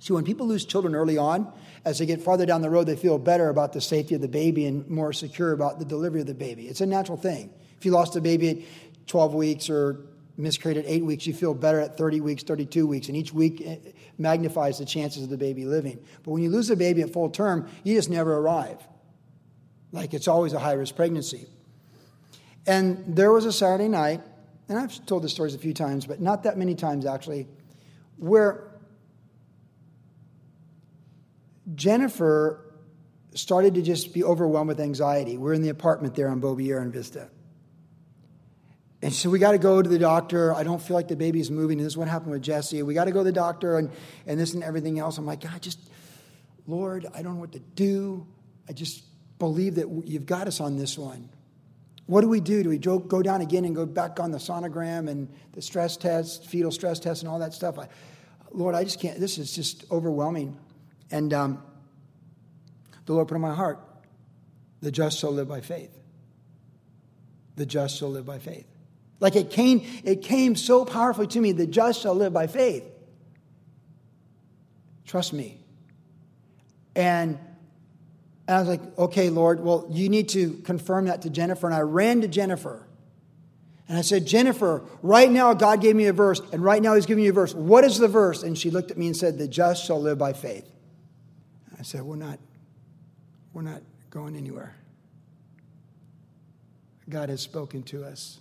See, 0.00 0.12
when 0.12 0.24
people 0.24 0.48
lose 0.48 0.64
children 0.64 0.96
early 0.96 1.16
on, 1.16 1.52
as 1.84 2.00
they 2.00 2.06
get 2.06 2.22
farther 2.22 2.44
down 2.44 2.60
the 2.60 2.70
road, 2.70 2.88
they 2.88 2.96
feel 2.96 3.18
better 3.18 3.50
about 3.50 3.72
the 3.72 3.80
safety 3.80 4.16
of 4.16 4.20
the 4.20 4.26
baby 4.26 4.66
and 4.66 4.88
more 4.90 5.12
secure 5.12 5.52
about 5.52 5.78
the 5.78 5.84
delivery 5.84 6.22
of 6.22 6.26
the 6.26 6.34
baby. 6.34 6.66
It's 6.66 6.80
a 6.80 6.86
natural 6.86 7.18
thing. 7.18 7.50
If 7.76 7.86
you 7.86 7.92
lost 7.92 8.16
a 8.16 8.20
baby 8.20 8.50
at 8.50 9.06
12 9.06 9.34
weeks 9.34 9.70
or 9.70 10.00
miscarried 10.38 10.78
at 10.78 10.84
8 10.86 11.04
weeks, 11.04 11.26
you 11.26 11.34
feel 11.34 11.52
better 11.52 11.80
at 11.80 11.98
30 11.98 12.20
weeks, 12.20 12.42
32 12.42 12.86
weeks, 12.86 13.08
and 13.08 13.16
each 13.16 13.32
week 13.32 13.62
eh, 13.64 13.76
magnifies 14.16 14.78
the 14.78 14.84
chances 14.84 15.22
of 15.22 15.30
the 15.30 15.36
baby 15.36 15.64
living. 15.64 15.98
But 16.22 16.30
when 16.30 16.42
you 16.42 16.50
lose 16.50 16.70
a 16.70 16.76
baby 16.76 17.02
at 17.02 17.12
full 17.12 17.30
term, 17.30 17.68
you 17.84 17.94
just 17.94 18.08
never 18.08 18.36
arrive. 18.36 18.78
Like 19.92 20.14
it's 20.14 20.28
always 20.28 20.52
a 20.52 20.58
high 20.58 20.72
risk 20.72 20.96
pregnancy. 20.96 21.48
And 22.66 23.04
there 23.16 23.32
was 23.32 23.44
a 23.44 23.52
Saturday 23.52 23.88
night 23.88 24.20
and 24.68 24.78
I've 24.78 25.04
told 25.06 25.22
the 25.22 25.28
stories 25.28 25.54
a 25.54 25.58
few 25.58 25.72
times, 25.72 26.06
but 26.06 26.20
not 26.20 26.42
that 26.42 26.58
many 26.58 26.74
times 26.74 27.06
actually, 27.06 27.48
where 28.18 28.68
Jennifer 31.74 32.64
started 33.34 33.74
to 33.74 33.82
just 33.82 34.12
be 34.12 34.22
overwhelmed 34.22 34.68
with 34.68 34.80
anxiety. 34.80 35.38
We're 35.38 35.54
in 35.54 35.62
the 35.62 35.68
apartment 35.70 36.14
there 36.14 36.28
on 36.28 36.40
Beaubier 36.40 36.82
and 36.82 36.92
Vista. 36.92 37.30
And 39.00 39.12
so 39.12 39.30
we 39.30 39.38
got 39.38 39.52
to 39.52 39.58
go 39.58 39.80
to 39.80 39.88
the 39.88 39.98
doctor. 39.98 40.52
I 40.52 40.64
don't 40.64 40.82
feel 40.82 40.96
like 40.96 41.08
the 41.08 41.16
baby's 41.16 41.50
moving. 41.50 41.78
This 41.78 41.86
is 41.88 41.96
what 41.96 42.08
happened 42.08 42.32
with 42.32 42.42
Jesse. 42.42 42.82
We 42.82 42.94
got 42.94 43.04
to 43.04 43.12
go 43.12 43.20
to 43.20 43.24
the 43.24 43.32
doctor 43.32 43.78
and, 43.78 43.90
and 44.26 44.40
this 44.40 44.54
and 44.54 44.64
everything 44.64 44.98
else. 44.98 45.18
I'm 45.18 45.26
like, 45.26 45.40
God, 45.40 45.62
just, 45.62 45.78
Lord, 46.66 47.06
I 47.14 47.22
don't 47.22 47.34
know 47.34 47.40
what 47.40 47.52
to 47.52 47.60
do. 47.60 48.26
I 48.68 48.72
just 48.72 49.04
believe 49.38 49.76
that 49.76 49.88
you've 50.04 50.26
got 50.26 50.48
us 50.48 50.60
on 50.60 50.76
this 50.76 50.98
one. 50.98 51.28
What 52.06 52.22
do 52.22 52.28
we 52.28 52.40
do? 52.40 52.62
Do 52.62 52.70
we 52.70 52.78
go 52.78 53.22
down 53.22 53.40
again 53.40 53.64
and 53.66 53.76
go 53.76 53.86
back 53.86 54.18
on 54.18 54.32
the 54.32 54.38
sonogram 54.38 55.08
and 55.08 55.28
the 55.52 55.62
stress 55.62 55.96
test, 55.96 56.46
fetal 56.46 56.72
stress 56.72 56.98
test, 56.98 57.22
and 57.22 57.30
all 57.30 57.38
that 57.38 57.54
stuff? 57.54 57.78
I, 57.78 57.88
Lord, 58.50 58.74
I 58.74 58.82
just 58.82 58.98
can't. 58.98 59.20
This 59.20 59.38
is 59.38 59.54
just 59.54 59.84
overwhelming. 59.92 60.58
And 61.10 61.32
um, 61.32 61.62
the 63.06 63.12
Lord 63.12 63.28
put 63.28 63.36
in 63.36 63.42
my 63.42 63.54
heart 63.54 63.78
the 64.80 64.90
just 64.90 65.18
shall 65.18 65.32
live 65.32 65.48
by 65.48 65.60
faith. 65.60 65.96
The 67.56 67.66
just 67.66 67.98
shall 67.98 68.10
live 68.10 68.24
by 68.24 68.38
faith. 68.38 68.66
Like 69.20 69.36
it 69.36 69.50
came, 69.50 69.84
it 70.04 70.22
came 70.22 70.54
so 70.56 70.84
powerfully 70.84 71.26
to 71.28 71.40
me 71.40 71.52
the 71.52 71.66
just 71.66 72.00
shall 72.00 72.14
live 72.14 72.32
by 72.32 72.46
faith. 72.46 72.84
Trust 75.06 75.32
me. 75.32 75.58
And 76.94 77.38
I 78.46 78.60
was 78.60 78.68
like, 78.68 78.98
okay, 78.98 79.30
Lord, 79.30 79.60
well, 79.60 79.86
you 79.90 80.08
need 80.08 80.30
to 80.30 80.54
confirm 80.64 81.06
that 81.06 81.22
to 81.22 81.30
Jennifer. 81.30 81.66
And 81.66 81.74
I 81.74 81.80
ran 81.80 82.20
to 82.22 82.28
Jennifer. 82.28 82.86
And 83.88 83.96
I 83.96 84.02
said, 84.02 84.26
Jennifer, 84.26 84.84
right 85.02 85.30
now 85.30 85.54
God 85.54 85.80
gave 85.80 85.96
me 85.96 86.06
a 86.06 86.12
verse, 86.12 86.42
and 86.52 86.62
right 86.62 86.82
now 86.82 86.94
He's 86.94 87.06
giving 87.06 87.24
you 87.24 87.30
a 87.30 87.32
verse. 87.34 87.54
What 87.54 87.84
is 87.84 87.98
the 87.98 88.08
verse? 88.08 88.42
And 88.42 88.56
she 88.56 88.70
looked 88.70 88.90
at 88.90 88.98
me 88.98 89.06
and 89.06 89.16
said, 89.16 89.38
The 89.38 89.48
just 89.48 89.86
shall 89.86 90.00
live 90.00 90.18
by 90.18 90.34
faith. 90.34 90.70
I 91.78 91.82
said, 91.82 92.02
We're 92.02 92.16
not, 92.16 92.38
we're 93.54 93.62
not 93.62 93.80
going 94.10 94.36
anywhere. 94.36 94.76
God 97.08 97.30
has 97.30 97.40
spoken 97.40 97.82
to 97.84 98.04
us. 98.04 98.40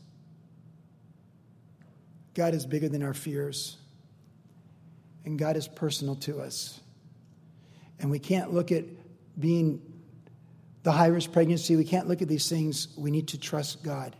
God 2.37 2.53
is 2.53 2.67
bigger 2.67 2.87
than 2.87 3.01
our 3.01 3.15
fears. 3.15 3.77
And 5.25 5.39
God 5.39 5.57
is 5.57 5.67
personal 5.67 6.15
to 6.17 6.39
us. 6.39 6.79
And 7.99 8.11
we 8.11 8.19
can't 8.19 8.53
look 8.53 8.71
at 8.71 8.85
being 9.39 9.81
the 10.83 10.91
high 10.91 11.07
risk 11.07 11.31
pregnancy. 11.31 11.75
We 11.75 11.83
can't 11.83 12.07
look 12.07 12.21
at 12.21 12.27
these 12.27 12.47
things. 12.47 12.89
We 12.95 13.09
need 13.09 13.29
to 13.29 13.39
trust 13.39 13.83
God. 13.83 14.15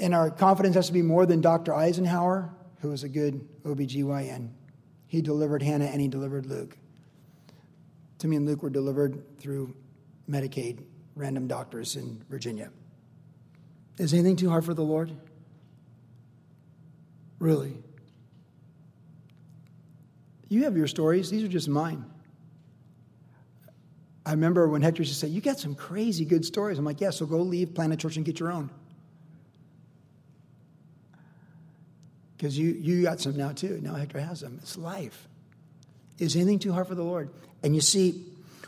And 0.00 0.12
our 0.12 0.28
confidence 0.28 0.74
has 0.74 0.88
to 0.88 0.92
be 0.92 1.02
more 1.02 1.24
than 1.24 1.40
Dr. 1.40 1.72
Eisenhower, 1.72 2.52
who 2.80 2.88
was 2.88 3.04
a 3.04 3.08
good 3.08 3.46
OBGYN. 3.62 4.50
He 5.06 5.22
delivered 5.22 5.62
Hannah 5.62 5.84
and 5.84 6.00
he 6.00 6.08
delivered 6.08 6.46
Luke. 6.46 6.76
Timmy 8.18 8.34
and 8.34 8.44
Luke 8.44 8.64
were 8.64 8.70
delivered 8.70 9.38
through 9.38 9.72
Medicaid, 10.28 10.82
random 11.14 11.46
doctors 11.46 11.94
in 11.94 12.24
Virginia. 12.28 12.70
Is 13.98 14.12
anything 14.12 14.36
too 14.36 14.50
hard 14.50 14.64
for 14.64 14.74
the 14.74 14.82
Lord? 14.82 15.10
Really? 17.38 17.76
You 20.48 20.64
have 20.64 20.76
your 20.76 20.86
stories, 20.86 21.30
these 21.30 21.42
are 21.42 21.48
just 21.48 21.68
mine. 21.68 22.04
I 24.24 24.32
remember 24.32 24.68
when 24.68 24.82
Hector 24.82 25.02
used 25.02 25.12
to 25.12 25.18
say, 25.18 25.28
You 25.28 25.40
got 25.40 25.58
some 25.58 25.74
crazy 25.74 26.24
good 26.24 26.44
stories. 26.44 26.78
I'm 26.78 26.84
like, 26.84 27.00
Yeah, 27.00 27.10
so 27.10 27.26
go 27.26 27.38
leave, 27.38 27.74
Planet 27.74 28.00
church, 28.00 28.16
and 28.16 28.24
get 28.24 28.40
your 28.40 28.50
own. 28.50 28.70
Because 32.36 32.58
you, 32.58 32.70
you 32.70 33.02
got 33.02 33.20
some 33.20 33.36
now 33.36 33.52
too. 33.52 33.80
Now 33.82 33.94
Hector 33.94 34.20
has 34.20 34.40
them. 34.40 34.58
It's 34.62 34.76
life. 34.76 35.28
Is 36.18 36.36
anything 36.36 36.58
too 36.58 36.72
hard 36.72 36.88
for 36.88 36.94
the 36.94 37.04
Lord? 37.04 37.30
And 37.62 37.74
you 37.74 37.80
see, 37.80 38.24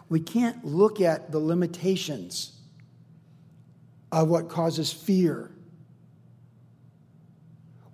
we 0.08 0.20
can't 0.20 0.64
look 0.64 1.00
at 1.00 1.32
the 1.32 1.38
limitations 1.38 2.57
of 4.10 4.28
what 4.28 4.48
causes 4.48 4.92
fear 4.92 5.50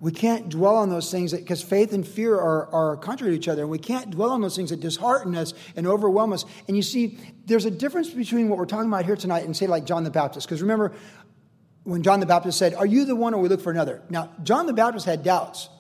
we 0.05 0.13
can't 0.13 0.51
dwell 0.51 0.77
on 0.77 0.91
those 0.91 1.11
things 1.11 1.33
because 1.33 1.63
faith 1.63 1.95
and 1.95 2.07
fear 2.07 2.35
are, 2.35 2.69
are 2.75 2.97
contrary 2.99 3.33
to 3.33 3.39
each 3.39 3.49
other. 3.49 3.63
And 3.63 3.71
we 3.71 3.79
can't 3.79 4.11
dwell 4.11 4.33
on 4.33 4.43
those 4.43 4.55
things 4.55 4.69
that 4.69 4.81
dishearten 4.81 5.35
us 5.35 5.55
and 5.77 5.87
overwhelm 5.87 6.35
us. 6.35 6.45
And 6.69 6.77
you 6.77 6.83
see, 6.83 7.19
there's 7.47 7.65
a 7.65 7.71
difference 7.71 8.11
between 8.11 8.51
what 8.51 8.59
we're 8.59 8.67
talking 8.67 8.89
about 8.89 9.07
here 9.07 9.17
tonight 9.17 9.47
and, 9.47 9.57
say, 9.57 9.67
like 9.67 9.87
John 9.87 10.05
the 10.05 10.11
Baptist. 10.11 10.47
Because 10.47 10.61
remember, 10.61 10.93
when 11.85 12.03
John 12.03 12.21
the 12.21 12.27
Baptist 12.27 12.59
said, 12.59 12.75
Are 12.75 12.85
you 12.85 13.07
the 13.07 13.17
one 13.17 13.33
or 13.33 13.41
we 13.41 13.49
look 13.49 13.63
for 13.63 13.71
another? 13.71 14.03
Now, 14.11 14.31
John 14.43 14.67
the 14.67 14.75
Baptist 14.75 15.07
had 15.07 15.23
doubts. 15.23 15.71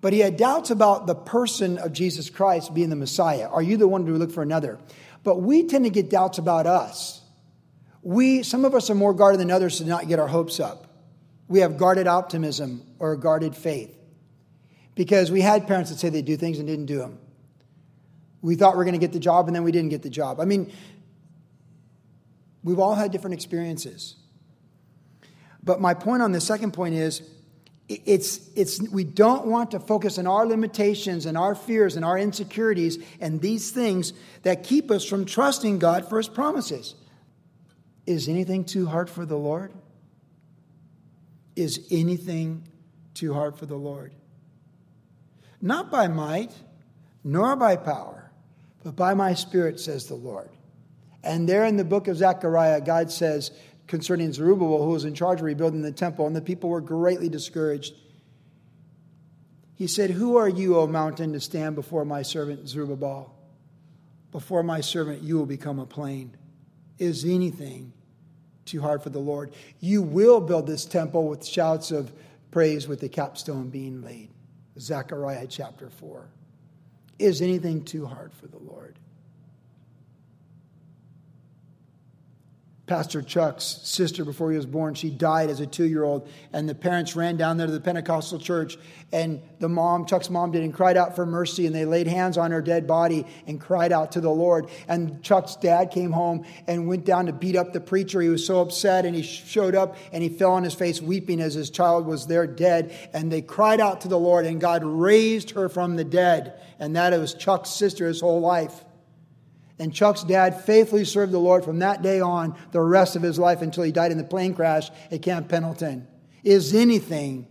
But 0.00 0.12
he 0.12 0.20
had 0.20 0.36
doubts 0.36 0.70
about 0.70 1.08
the 1.08 1.16
person 1.16 1.78
of 1.78 1.92
Jesus 1.92 2.30
Christ 2.30 2.74
being 2.74 2.90
the 2.90 2.96
Messiah. 2.96 3.48
Are 3.48 3.60
you 3.60 3.76
the 3.76 3.88
one 3.88 4.02
or 4.02 4.06
do 4.06 4.12
we 4.12 4.20
look 4.20 4.30
for 4.30 4.44
another? 4.44 4.78
But 5.24 5.38
we 5.40 5.64
tend 5.64 5.84
to 5.84 5.90
get 5.90 6.10
doubts 6.10 6.38
about 6.38 6.68
us. 6.68 7.22
We, 8.06 8.44
some 8.44 8.64
of 8.64 8.72
us 8.72 8.88
are 8.88 8.94
more 8.94 9.12
guarded 9.12 9.40
than 9.40 9.50
others 9.50 9.78
to 9.78 9.84
not 9.84 10.06
get 10.06 10.20
our 10.20 10.28
hopes 10.28 10.60
up. 10.60 10.86
We 11.48 11.58
have 11.58 11.76
guarded 11.76 12.06
optimism 12.06 12.86
or 13.00 13.16
guarded 13.16 13.56
faith 13.56 13.98
because 14.94 15.32
we 15.32 15.40
had 15.40 15.66
parents 15.66 15.90
that 15.90 15.98
said 15.98 16.12
they'd 16.12 16.24
do 16.24 16.36
things 16.36 16.60
and 16.60 16.68
didn't 16.68 16.86
do 16.86 16.98
them. 16.98 17.18
We 18.42 18.54
thought 18.54 18.76
we 18.76 18.82
are 18.82 18.84
going 18.84 18.94
to 18.94 19.00
get 19.00 19.12
the 19.12 19.18
job 19.18 19.48
and 19.48 19.56
then 19.56 19.64
we 19.64 19.72
didn't 19.72 19.88
get 19.88 20.04
the 20.04 20.08
job. 20.08 20.38
I 20.38 20.44
mean, 20.44 20.72
we've 22.62 22.78
all 22.78 22.94
had 22.94 23.10
different 23.10 23.34
experiences. 23.34 24.14
But 25.64 25.80
my 25.80 25.92
point 25.92 26.22
on 26.22 26.30
the 26.30 26.40
second 26.40 26.74
point 26.74 26.94
is 26.94 27.28
it's, 27.88 28.50
it's, 28.54 28.80
we 28.80 29.02
don't 29.02 29.46
want 29.46 29.72
to 29.72 29.80
focus 29.80 30.16
on 30.16 30.28
our 30.28 30.46
limitations 30.46 31.26
and 31.26 31.36
our 31.36 31.56
fears 31.56 31.96
and 31.96 32.04
our 32.04 32.16
insecurities 32.16 32.98
and 33.20 33.40
these 33.40 33.72
things 33.72 34.12
that 34.44 34.62
keep 34.62 34.92
us 34.92 35.04
from 35.04 35.24
trusting 35.24 35.80
God 35.80 36.08
for 36.08 36.18
His 36.18 36.28
promises. 36.28 36.94
Is 38.06 38.28
anything 38.28 38.64
too 38.64 38.86
hard 38.86 39.10
for 39.10 39.26
the 39.26 39.36
Lord? 39.36 39.72
Is 41.56 41.86
anything 41.90 42.68
too 43.14 43.34
hard 43.34 43.56
for 43.56 43.66
the 43.66 43.76
Lord? 43.76 44.14
Not 45.60 45.90
by 45.90 46.06
might, 46.06 46.52
nor 47.24 47.56
by 47.56 47.76
power, 47.76 48.30
but 48.84 48.94
by 48.94 49.14
my 49.14 49.34
spirit, 49.34 49.80
says 49.80 50.06
the 50.06 50.14
Lord. 50.14 50.50
And 51.24 51.48
there 51.48 51.64
in 51.64 51.76
the 51.76 51.84
book 51.84 52.06
of 52.06 52.18
Zechariah, 52.18 52.80
God 52.82 53.10
says 53.10 53.50
concerning 53.88 54.32
Zerubbabel, 54.32 54.84
who 54.84 54.90
was 54.90 55.04
in 55.04 55.14
charge 55.14 55.40
of 55.40 55.46
rebuilding 55.46 55.82
the 55.82 55.90
temple, 55.90 56.26
and 56.26 56.36
the 56.36 56.42
people 56.42 56.70
were 56.70 56.80
greatly 56.80 57.28
discouraged. 57.28 57.94
He 59.74 59.86
said, 59.86 60.10
Who 60.10 60.36
are 60.36 60.48
you, 60.48 60.76
O 60.76 60.86
mountain, 60.86 61.32
to 61.32 61.40
stand 61.40 61.74
before 61.74 62.04
my 62.04 62.22
servant 62.22 62.68
Zerubbabel? 62.68 63.34
Before 64.30 64.62
my 64.62 64.80
servant, 64.80 65.22
you 65.22 65.36
will 65.36 65.46
become 65.46 65.78
a 65.78 65.86
plain. 65.86 66.36
Is 66.98 67.24
anything 67.24 67.92
too 68.66 68.82
hard 68.82 69.02
for 69.02 69.10
the 69.10 69.18
Lord. 69.18 69.52
You 69.80 70.02
will 70.02 70.40
build 70.40 70.66
this 70.66 70.84
temple 70.84 71.28
with 71.28 71.44
shouts 71.44 71.90
of 71.90 72.12
praise 72.50 72.86
with 72.88 73.00
the 73.00 73.08
capstone 73.08 73.68
being 73.68 74.02
laid. 74.02 74.30
Zechariah 74.78 75.46
chapter 75.46 75.88
4. 75.88 76.28
Is 77.18 77.40
anything 77.40 77.82
too 77.82 78.04
hard 78.04 78.32
for 78.34 78.46
the 78.46 78.58
Lord? 78.58 78.98
Pastor 82.86 83.20
Chuck's 83.20 83.64
sister, 83.64 84.24
before 84.24 84.52
he 84.52 84.56
was 84.56 84.64
born, 84.64 84.94
she 84.94 85.10
died 85.10 85.50
as 85.50 85.58
a 85.58 85.66
two 85.66 85.86
year 85.86 86.04
old. 86.04 86.28
And 86.52 86.68
the 86.68 86.74
parents 86.74 87.16
ran 87.16 87.36
down 87.36 87.56
there 87.56 87.66
to 87.66 87.72
the 87.72 87.80
Pentecostal 87.80 88.38
church. 88.38 88.78
And 89.12 89.42
the 89.58 89.68
mom, 89.68 90.06
Chuck's 90.06 90.30
mom, 90.30 90.52
did 90.52 90.62
and 90.62 90.72
cried 90.72 90.96
out 90.96 91.16
for 91.16 91.26
mercy. 91.26 91.66
And 91.66 91.74
they 91.74 91.84
laid 91.84 92.06
hands 92.06 92.38
on 92.38 92.52
her 92.52 92.62
dead 92.62 92.86
body 92.86 93.26
and 93.48 93.60
cried 93.60 93.90
out 93.90 94.12
to 94.12 94.20
the 94.20 94.30
Lord. 94.30 94.68
And 94.86 95.20
Chuck's 95.20 95.56
dad 95.56 95.90
came 95.90 96.12
home 96.12 96.46
and 96.68 96.86
went 96.86 97.04
down 97.04 97.26
to 97.26 97.32
beat 97.32 97.56
up 97.56 97.72
the 97.72 97.80
preacher. 97.80 98.20
He 98.20 98.28
was 98.28 98.46
so 98.46 98.60
upset. 98.60 99.04
And 99.04 99.16
he 99.16 99.22
showed 99.22 99.74
up 99.74 99.96
and 100.12 100.22
he 100.22 100.28
fell 100.28 100.52
on 100.52 100.62
his 100.62 100.74
face 100.74 101.02
weeping 101.02 101.40
as 101.40 101.54
his 101.54 101.70
child 101.70 102.06
was 102.06 102.28
there 102.28 102.46
dead. 102.46 102.96
And 103.12 103.32
they 103.32 103.42
cried 103.42 103.80
out 103.80 104.02
to 104.02 104.08
the 104.08 104.18
Lord. 104.18 104.46
And 104.46 104.60
God 104.60 104.84
raised 104.84 105.50
her 105.50 105.68
from 105.68 105.96
the 105.96 106.04
dead. 106.04 106.60
And 106.78 106.94
that 106.94 107.18
was 107.18 107.34
Chuck's 107.34 107.70
sister 107.70 108.06
his 108.06 108.20
whole 108.20 108.40
life. 108.40 108.84
And 109.78 109.92
Chuck's 109.92 110.24
dad 110.24 110.62
faithfully 110.64 111.04
served 111.04 111.32
the 111.32 111.38
Lord 111.38 111.64
from 111.64 111.80
that 111.80 112.02
day 112.02 112.20
on 112.20 112.56
the 112.72 112.80
rest 112.80 113.14
of 113.14 113.22
his 113.22 113.38
life 113.38 113.60
until 113.60 113.82
he 113.84 113.92
died 113.92 114.10
in 114.10 114.18
the 114.18 114.24
plane 114.24 114.54
crash 114.54 114.90
at 115.10 115.22
Camp 115.22 115.48
Pendleton. 115.48 116.06
Is 116.42 116.74
anything 116.74 117.46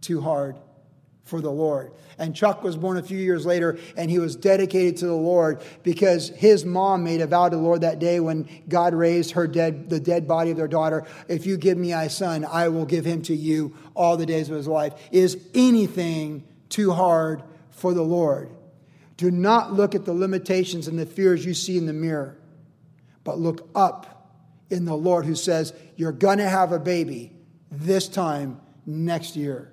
too 0.00 0.20
hard 0.20 0.56
for 1.24 1.40
the 1.40 1.50
Lord? 1.50 1.92
And 2.18 2.36
Chuck 2.36 2.62
was 2.62 2.76
born 2.76 2.98
a 2.98 3.02
few 3.02 3.18
years 3.18 3.46
later, 3.46 3.78
and 3.96 4.10
he 4.10 4.18
was 4.18 4.36
dedicated 4.36 4.98
to 4.98 5.06
the 5.06 5.14
Lord 5.14 5.62
because 5.82 6.28
his 6.28 6.64
mom 6.64 7.04
made 7.04 7.22
a 7.22 7.26
vow 7.26 7.48
to 7.48 7.56
the 7.56 7.62
Lord 7.62 7.80
that 7.80 7.98
day 7.98 8.20
when 8.20 8.48
God 8.68 8.92
raised 8.92 9.30
her 9.30 9.46
dead, 9.46 9.88
the 9.88 10.00
dead 10.00 10.28
body 10.28 10.50
of 10.50 10.58
their 10.58 10.68
daughter. 10.68 11.06
If 11.28 11.46
you 11.46 11.56
give 11.56 11.78
me 11.78 11.92
a 11.92 12.10
son, 12.10 12.44
I 12.44 12.68
will 12.68 12.84
give 12.84 13.06
him 13.06 13.22
to 13.22 13.34
you 13.34 13.74
all 13.94 14.18
the 14.18 14.26
days 14.26 14.50
of 14.50 14.56
his 14.56 14.68
life. 14.68 14.92
Is 15.10 15.38
anything 15.54 16.44
too 16.68 16.92
hard 16.92 17.42
for 17.70 17.94
the 17.94 18.02
Lord? 18.02 18.50
Do 19.22 19.30
not 19.30 19.72
look 19.72 19.94
at 19.94 20.04
the 20.04 20.12
limitations 20.12 20.88
and 20.88 20.98
the 20.98 21.06
fears 21.06 21.46
you 21.46 21.54
see 21.54 21.78
in 21.78 21.86
the 21.86 21.92
mirror, 21.92 22.36
but 23.22 23.38
look 23.38 23.70
up 23.72 24.34
in 24.68 24.84
the 24.84 24.96
Lord 24.96 25.26
who 25.26 25.36
says, 25.36 25.72
You're 25.94 26.10
going 26.10 26.38
to 26.38 26.48
have 26.48 26.72
a 26.72 26.80
baby 26.80 27.30
this 27.70 28.08
time 28.08 28.60
next 28.84 29.36
year. 29.36 29.72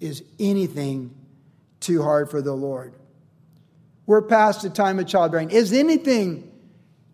Is 0.00 0.24
anything 0.40 1.14
too 1.78 2.02
hard 2.02 2.28
for 2.28 2.42
the 2.42 2.54
Lord? 2.54 2.96
We're 4.04 4.22
past 4.22 4.62
the 4.62 4.70
time 4.70 4.98
of 4.98 5.06
childbearing. 5.06 5.52
Is 5.52 5.72
anything 5.72 6.51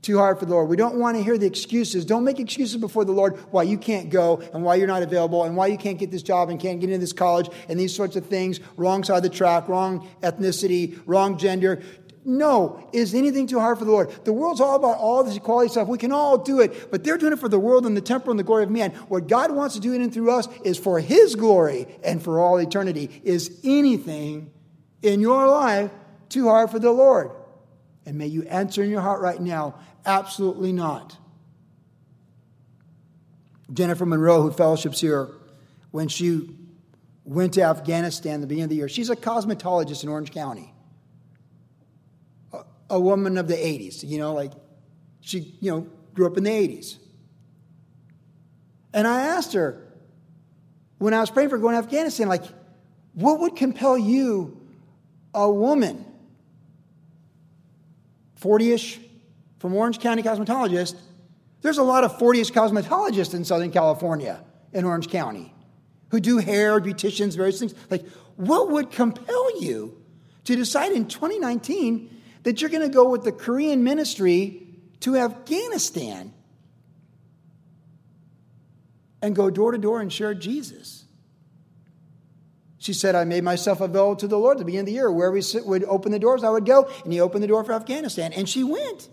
too 0.02 0.19
hard 0.19 0.38
for 0.38 0.47
the 0.47 0.52
Lord. 0.52 0.69
We 0.69 0.76
don't 0.76 0.97
want 0.97 1.17
to 1.17 1.23
hear 1.23 1.37
the 1.37 1.47
excuses. 1.47 2.05
Don't 2.05 2.25
make 2.25 2.38
excuses 2.38 2.76
before 2.76 3.05
the 3.05 3.12
Lord 3.12 3.37
why 3.50 3.64
you 3.64 3.76
can't 3.76 4.11
go 4.11 4.40
and 4.55 4.62
why 4.62 4.76
you're 4.76 4.87
not 4.87 5.02
available 5.02 5.45
and 5.45 5.57
why 5.57 5.67
you 5.67 5.76
can't 5.76 5.99
get 5.99 6.11
this 6.11 6.23
job 6.23 6.50
and 6.50 6.61
can't 6.61 6.81
get 6.81 6.88
into 6.90 7.00
this 7.00 7.12
college 7.12 7.49
and 7.69 7.78
these 7.78 7.95
sorts 7.95 8.17
of 8.17 8.26
things. 8.26 8.61
Wrong 8.76 9.02
side 9.02 9.19
of 9.19 9.23
the 9.25 9.28
track, 9.28 9.69
wrong 9.69 10.09
ethnicity, 10.23 11.00
wrong 11.07 11.37
gender. 11.37 11.83
No, 12.25 12.87
is 12.93 13.14
anything 13.14 13.47
too 13.47 13.59
hard 13.59 13.78
for 13.78 13.87
the 13.87 13.90
Lord? 13.90 14.11
The 14.25 14.33
world's 14.33 14.61
all 14.61 14.76
about 14.76 14.99
all 14.99 15.25
this 15.25 15.37
equality 15.37 15.71
stuff. 15.71 15.88
We 15.88 15.99
can 15.99 16.12
all 16.12 16.37
do 16.37 16.61
it, 16.61 16.90
but 16.90 17.02
they're 17.02 17.17
doing 17.17 17.33
it 17.33 17.38
for 17.38 17.49
the 17.49 17.59
world 17.59 17.87
and 17.87 17.97
the 17.97 18.02
temporal 18.02 18.33
and 18.33 18.38
the 18.38 18.45
glory 18.45 18.64
of 18.64 18.71
man. 18.71 18.90
What 19.09 19.28
God 19.28 19.50
wants 19.50 19.75
to 19.76 19.81
do 19.81 19.95
in 19.95 20.02
and 20.02 20.12
through 20.12 20.31
us 20.31 20.47
is 20.62 20.76
for 20.78 21.00
His 21.00 21.35
glory 21.35 21.87
and 22.05 22.23
for 22.23 22.38
all 22.38 22.59
eternity. 22.59 23.23
Is 23.25 23.59
anything 23.64 24.50
in 25.00 25.21
your 25.21 25.49
life 25.49 25.90
too 26.28 26.49
hard 26.49 26.71
for 26.71 26.78
the 26.78 26.93
Lord? 26.93 27.31
And 28.08 28.16
may 28.16 28.26
you 28.26 28.42
answer 28.44 28.82
in 28.82 28.88
your 28.88 29.02
heart 29.02 29.20
right 29.20 29.38
now 29.38 29.74
absolutely 30.06 30.72
not. 30.72 31.14
Jennifer 33.70 34.06
Monroe, 34.06 34.40
who 34.40 34.50
fellowships 34.50 34.98
here, 34.98 35.28
when 35.90 36.08
she 36.08 36.56
went 37.24 37.52
to 37.52 37.62
Afghanistan 37.62 38.36
at 38.36 38.40
the 38.40 38.46
beginning 38.46 38.64
of 38.64 38.70
the 38.70 38.76
year, 38.76 38.88
she's 38.88 39.10
a 39.10 39.14
cosmetologist 39.14 40.04
in 40.04 40.08
Orange 40.08 40.30
County. 40.30 40.72
A, 42.54 42.62
a 42.88 42.98
woman 42.98 43.36
of 43.36 43.46
the 43.46 43.56
80s, 43.56 44.02
you 44.02 44.16
know, 44.16 44.32
like 44.32 44.52
she, 45.21 45.54
you 45.60 45.71
know, 45.71 45.86
grew 46.14 46.26
up 46.26 46.38
in 46.38 46.44
the 46.44 46.50
80s. 46.50 46.97
And 48.94 49.06
I 49.06 49.21
asked 49.21 49.52
her, 49.52 49.86
when 50.97 51.12
I 51.12 51.21
was 51.21 51.28
praying 51.28 51.50
for 51.50 51.58
going 51.58 51.75
to 51.75 51.78
Afghanistan, 51.78 52.26
like, 52.26 52.44
what 53.12 53.38
would 53.40 53.54
compel 53.54 53.99
you, 53.99 54.66
a 55.34 55.52
woman, 55.52 56.06
40 58.38 58.72
ish, 58.72 59.00
from 59.58 59.74
Orange 59.74 59.98
County 59.98 60.22
cosmetologist, 60.22 60.94
there's 61.60 61.78
a 61.78 61.82
lot 61.82 62.04
of 62.04 62.16
40ish 62.18 62.52
cosmetologists 62.52 63.34
in 63.34 63.44
Southern 63.44 63.72
California, 63.72 64.42
in 64.72 64.84
Orange 64.84 65.08
County, 65.08 65.52
who 66.10 66.20
do 66.20 66.38
hair, 66.38 66.80
beauticians, 66.80 67.36
various 67.36 67.58
things. 67.58 67.74
Like, 67.90 68.06
what 68.36 68.70
would 68.70 68.92
compel 68.92 69.60
you 69.60 70.00
to 70.44 70.54
decide 70.54 70.92
in 70.92 71.08
2019 71.08 72.16
that 72.44 72.60
you're 72.60 72.70
going 72.70 72.88
to 72.88 72.94
go 72.94 73.08
with 73.08 73.24
the 73.24 73.32
Korean 73.32 73.82
ministry 73.82 74.68
to 75.00 75.16
Afghanistan 75.16 76.32
and 79.20 79.34
go 79.34 79.50
door 79.50 79.72
to 79.72 79.78
door 79.78 80.00
and 80.00 80.12
share 80.12 80.34
Jesus? 80.34 81.07
She 82.78 82.93
said, 82.93 83.14
I 83.14 83.25
made 83.25 83.43
myself 83.43 83.80
available 83.80 84.17
to 84.17 84.28
the 84.28 84.38
Lord 84.38 84.56
at 84.56 84.58
the 84.58 84.64
beginning 84.64 84.82
of 84.82 84.86
the 84.86 84.93
year. 84.93 85.10
Where 85.10 85.32
we 85.32 85.43
would 85.64 85.84
open 85.84 86.12
the 86.12 86.19
doors, 86.19 86.45
I 86.45 86.50
would 86.50 86.64
go. 86.64 86.88
And 87.02 87.12
he 87.12 87.21
opened 87.21 87.43
the 87.43 87.49
door 87.49 87.64
for 87.64 87.73
Afghanistan. 87.73 88.32
And 88.32 88.49
she 88.49 88.62
went. 88.62 89.08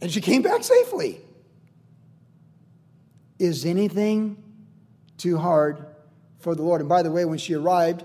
And 0.00 0.10
she 0.10 0.20
came 0.20 0.42
back 0.42 0.62
safely. 0.62 1.20
Is 3.40 3.64
anything 3.64 4.36
too 5.16 5.36
hard 5.36 5.84
for 6.38 6.54
the 6.54 6.62
Lord? 6.62 6.80
And 6.80 6.88
by 6.88 7.02
the 7.02 7.10
way, 7.10 7.24
when 7.24 7.38
she 7.38 7.54
arrived, 7.54 8.04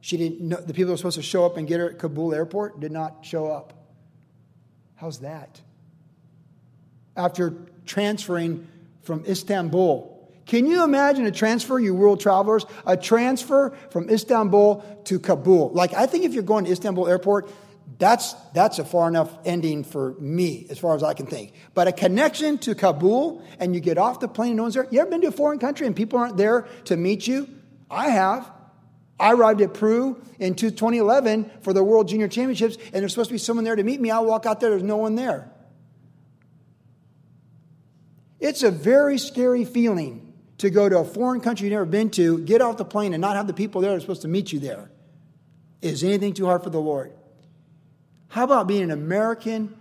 she 0.00 0.16
didn't 0.16 0.40
know, 0.40 0.56
the 0.56 0.74
people 0.74 0.86
who 0.86 0.90
were 0.92 0.96
supposed 0.96 1.16
to 1.16 1.22
show 1.22 1.44
up 1.44 1.56
and 1.56 1.66
get 1.66 1.80
her 1.80 1.90
at 1.90 1.98
Kabul 1.98 2.34
airport 2.34 2.78
did 2.78 2.92
not 2.92 3.24
show 3.24 3.48
up. 3.48 3.72
How's 4.94 5.20
that? 5.20 5.60
After 7.16 7.54
transferring 7.86 8.68
from 9.02 9.24
Istanbul, 9.26 10.11
can 10.46 10.66
you 10.66 10.82
imagine 10.84 11.26
a 11.26 11.30
transfer, 11.30 11.78
you 11.78 11.94
world 11.94 12.20
travelers? 12.20 12.66
A 12.86 12.96
transfer 12.96 13.76
from 13.90 14.10
Istanbul 14.10 14.84
to 15.04 15.18
Kabul. 15.18 15.70
Like, 15.72 15.94
I 15.94 16.06
think 16.06 16.24
if 16.24 16.34
you're 16.34 16.42
going 16.42 16.64
to 16.64 16.72
Istanbul 16.72 17.08
airport, 17.08 17.50
that's, 17.98 18.34
that's 18.54 18.78
a 18.78 18.84
far 18.84 19.08
enough 19.08 19.32
ending 19.44 19.84
for 19.84 20.14
me, 20.18 20.66
as 20.70 20.78
far 20.78 20.96
as 20.96 21.02
I 21.02 21.14
can 21.14 21.26
think. 21.26 21.52
But 21.74 21.88
a 21.88 21.92
connection 21.92 22.58
to 22.58 22.74
Kabul, 22.74 23.42
and 23.60 23.74
you 23.74 23.80
get 23.80 23.98
off 23.98 24.20
the 24.20 24.28
plane 24.28 24.50
and 24.50 24.56
no 24.56 24.62
one's 24.64 24.74
there. 24.74 24.88
You 24.90 25.00
ever 25.00 25.10
been 25.10 25.20
to 25.20 25.28
a 25.28 25.32
foreign 25.32 25.58
country 25.58 25.86
and 25.86 25.94
people 25.94 26.18
aren't 26.18 26.36
there 26.36 26.62
to 26.86 26.96
meet 26.96 27.26
you? 27.26 27.48
I 27.90 28.08
have. 28.08 28.50
I 29.20 29.32
arrived 29.32 29.60
at 29.60 29.74
Peru 29.74 30.20
in 30.40 30.54
2011 30.54 31.50
for 31.60 31.72
the 31.72 31.84
World 31.84 32.08
Junior 32.08 32.26
Championships, 32.26 32.76
and 32.92 32.94
there's 32.94 33.12
supposed 33.12 33.28
to 33.28 33.34
be 33.34 33.38
someone 33.38 33.64
there 33.64 33.76
to 33.76 33.84
meet 33.84 34.00
me. 34.00 34.10
I 34.10 34.18
walk 34.18 34.46
out 34.46 34.58
there, 34.58 34.70
there's 34.70 34.82
no 34.82 34.96
one 34.96 35.14
there. 35.14 35.52
It's 38.40 38.64
a 38.64 38.72
very 38.72 39.18
scary 39.18 39.64
feeling 39.64 40.31
to 40.62 40.70
go 40.70 40.88
to 40.88 40.98
a 40.98 41.04
foreign 41.04 41.40
country 41.40 41.66
you've 41.66 41.72
never 41.72 41.84
been 41.84 42.08
to, 42.08 42.38
get 42.38 42.62
off 42.62 42.76
the 42.76 42.84
plane, 42.84 43.12
and 43.12 43.20
not 43.20 43.34
have 43.34 43.48
the 43.48 43.52
people 43.52 43.80
there 43.80 43.90
that 43.90 43.96
are 43.96 44.00
supposed 44.00 44.22
to 44.22 44.28
meet 44.28 44.52
you 44.52 44.60
there. 44.60 44.92
Is 45.80 46.04
anything 46.04 46.34
too 46.34 46.46
hard 46.46 46.62
for 46.62 46.70
the 46.70 46.80
Lord? 46.80 47.12
How 48.28 48.44
about 48.44 48.68
being 48.68 48.84
an 48.84 48.92
American 48.92 49.74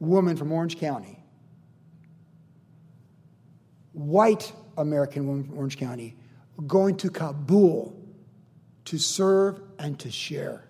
woman 0.00 0.36
from 0.36 0.50
Orange 0.50 0.76
County? 0.76 1.22
White 3.92 4.52
American 4.76 5.28
woman 5.28 5.44
from 5.44 5.56
Orange 5.56 5.76
County 5.76 6.16
going 6.66 6.96
to 6.96 7.10
Kabul 7.10 7.96
to 8.86 8.98
serve 8.98 9.60
and 9.78 10.00
to 10.00 10.10
share. 10.10 10.64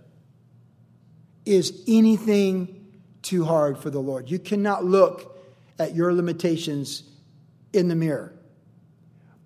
Is 1.47 1.85
anything 1.89 2.87
too 3.23 3.47
hard 3.47 3.79
for 3.79 3.89
the 3.89 3.99
Lord? 3.99 4.31
You 4.31 4.39
cannot 4.39 4.85
look 4.85 5.39
at 5.79 5.95
your 5.95 6.13
limitations 6.13 7.03
in 7.73 7.89
the 7.89 7.95
mirror, 7.95 8.35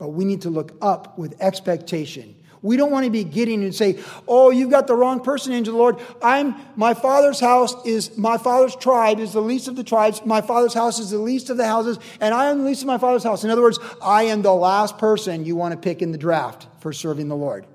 but 0.03 0.09
we 0.09 0.25
need 0.25 0.43
to 0.43 0.51
look 0.51 0.77
up 0.83 1.17
with 1.17 1.41
expectation 1.41 2.35
we 2.63 2.77
don't 2.77 2.93
want 2.93 3.05
to 3.05 3.11
be 3.11 3.25
getting 3.25 3.65
and 3.65 3.75
say, 3.75 3.99
"Oh, 4.27 4.51
you've 4.51 4.71
got 4.71 4.87
the 4.87 4.95
wrong 4.95 5.21
person, 5.21 5.53
of 5.53 5.65
the 5.65 5.73
Lord. 5.73 5.99
I'm 6.23 6.55
my 6.77 6.95
father's 6.95 7.41
house 7.41 7.75
is 7.85 8.17
my 8.17 8.39
father's 8.39 8.77
tribe 8.77 9.19
is 9.19 9.33
the 9.33 9.43
least 9.43 9.67
of 9.67 9.75
the 9.75 9.83
tribes. 9.83 10.25
My 10.25 10.41
father's 10.41 10.73
house 10.73 11.01
is 11.01 11.11
the 11.11 11.19
least 11.19 11.51
of 11.51 11.57
the 11.57 11.67
houses, 11.67 11.99
and 12.21 12.33
I 12.33 12.51
am 12.51 12.59
the 12.59 12.65
least 12.65 12.83
of 12.83 12.87
my 12.87 12.99
father's 12.99 13.25
house." 13.25 13.43
In 13.43 13.51
other 13.51 13.63
words, 13.63 13.81
I 14.01 14.25
am 14.25 14.43
the 14.43 14.55
last 14.55 14.97
person 14.97 15.45
you 15.45 15.57
want 15.57 15.73
to 15.73 15.79
pick 15.79 16.03
in 16.03 16.13
the 16.13 16.19
draft 16.19 16.69
for 16.79 16.93
serving 16.93 17.27
the 17.27 17.37
Lord. 17.37 17.67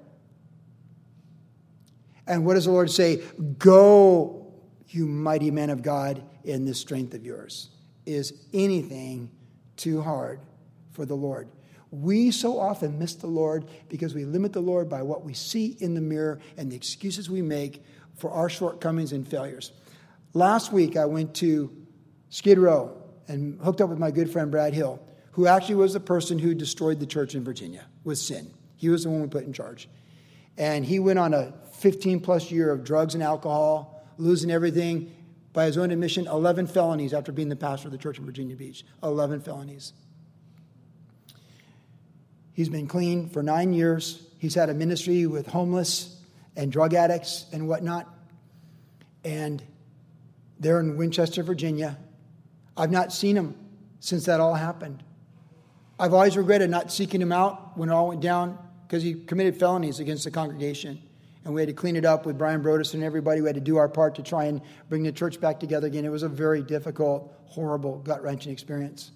And 2.25 2.45
what 2.45 2.53
does 2.53 2.65
the 2.65 2.71
Lord 2.71 2.89
say? 2.89 3.21
Go, 3.59 4.47
you 4.87 5.05
mighty 5.05 5.51
man 5.51 5.69
of 5.69 5.81
God, 5.81 6.23
in 6.45 6.63
this 6.63 6.79
strength 6.79 7.13
of 7.13 7.25
yours. 7.25 7.69
Is 8.05 8.33
anything 8.53 9.31
too 9.75 10.01
hard 10.01 10.39
for 10.91 11.05
the 11.05 11.15
Lord? 11.15 11.49
We 11.91 12.32
so 12.32 12.60
often 12.60 13.00
miss 13.00 13.15
the 13.15 13.28
Lord 13.28 13.65
because 13.89 14.13
we 14.13 14.26
limit 14.26 14.54
the 14.54 14.62
Lord 14.62 14.89
by 14.89 15.02
what 15.04 15.23
we 15.23 15.34
see 15.34 15.78
in 15.80 15.93
the 15.93 16.02
mirror 16.02 16.39
and 16.58 16.71
the 16.71 16.76
excuses 16.76 17.30
we 17.30 17.41
make 17.41 17.84
for 18.17 18.32
our 18.32 18.50
shortcomings 18.50 19.13
and 19.13 19.28
failures. 19.28 19.71
Last 20.34 20.73
week, 20.73 20.97
I 20.97 21.06
went 21.06 21.34
to 21.36 21.71
Skid 22.30 22.58
Row 22.58 22.97
and 23.28 23.60
hooked 23.62 23.82
up 23.82 23.89
with 23.89 24.00
my 24.00 24.12
good 24.12 24.30
friend 24.30 24.52
Brad 24.52 24.73
Hill, 24.73 25.02
who 25.32 25.47
actually 25.47 25.76
was 25.76 25.93
the 25.93 26.00
person 26.00 26.39
who 26.39 26.54
destroyed 26.54 27.00
the 27.00 27.06
church 27.06 27.36
in 27.36 27.43
Virginia 27.43 27.86
with 28.04 28.17
sin. 28.17 28.52
He 28.76 28.89
was 28.89 29.04
the 29.04 29.10
one 29.10 29.21
we 29.21 29.28
put 29.28 29.45
in 29.45 29.54
charge. 29.54 29.88
And 30.58 30.86
he 30.86 31.00
went 31.00 31.19
on 31.19 31.34
a 31.34 31.54
15 31.73 32.19
plus 32.19 32.52
year 32.52 32.71
of 32.71 32.84
drugs 32.84 33.13
and 33.13 33.23
alcohol, 33.23 34.04
losing 34.17 34.52
everything, 34.52 35.13
by 35.54 35.65
his 35.65 35.78
own 35.78 35.89
admission, 35.89 36.28
11 36.28 36.67
felonies 36.67 37.13
after 37.13 37.32
being 37.32 37.50
the 37.50 37.56
pastor 37.56 37.88
of 37.88 37.91
the 37.91 37.97
church 37.97 38.19
in 38.19 38.26
Virginia 38.26 38.56
Beach. 38.56 38.86
11 39.02 39.41
felonies. 39.41 39.93
He's 42.57 42.69
been 42.69 42.87
clean 42.87 43.29
for 43.29 43.43
nine 43.43 43.71
years. 43.71 44.23
He's 44.39 44.55
had 44.55 44.71
a 44.71 44.73
ministry 44.73 45.27
with 45.27 45.45
homeless 45.45 46.19
and 46.55 46.71
drug 46.71 46.95
addicts 46.95 47.45
and 47.53 47.67
whatnot. 47.67 48.11
And 49.23 49.61
they're 50.59 50.79
in 50.79 50.97
Winchester, 50.97 51.43
Virginia. 51.43 51.99
I've 52.75 52.89
not 52.89 53.13
seen 53.13 53.37
him 53.37 53.53
since 53.99 54.25
that 54.25 54.39
all 54.39 54.55
happened. 54.55 55.03
I've 55.99 56.15
always 56.15 56.35
regretted 56.35 56.71
not 56.71 56.91
seeking 56.91 57.21
him 57.21 57.31
out 57.31 57.77
when 57.77 57.89
it 57.89 57.91
all 57.91 58.07
went 58.07 58.21
down 58.21 58.57
because 58.87 59.03
he 59.03 59.13
committed 59.13 59.59
felonies 59.59 59.99
against 59.99 60.23
the 60.23 60.31
congregation. 60.31 60.99
And 61.45 61.53
we 61.53 61.61
had 61.61 61.67
to 61.67 61.75
clean 61.75 61.95
it 61.95 62.05
up 62.05 62.25
with 62.25 62.39
Brian 62.39 62.63
Brodersen 62.63 62.95
and 62.95 63.03
everybody. 63.03 63.39
We 63.39 63.49
had 63.49 63.53
to 63.55 63.61
do 63.61 63.77
our 63.77 63.87
part 63.87 64.15
to 64.15 64.23
try 64.23 64.45
and 64.45 64.61
bring 64.89 65.03
the 65.03 65.11
church 65.11 65.39
back 65.39 65.59
together 65.59 65.85
again. 65.85 66.05
It 66.05 66.11
was 66.11 66.23
a 66.23 66.27
very 66.27 66.63
difficult, 66.63 67.31
horrible, 67.45 67.99
gut 67.99 68.23
wrenching 68.23 68.51
experience. 68.51 69.11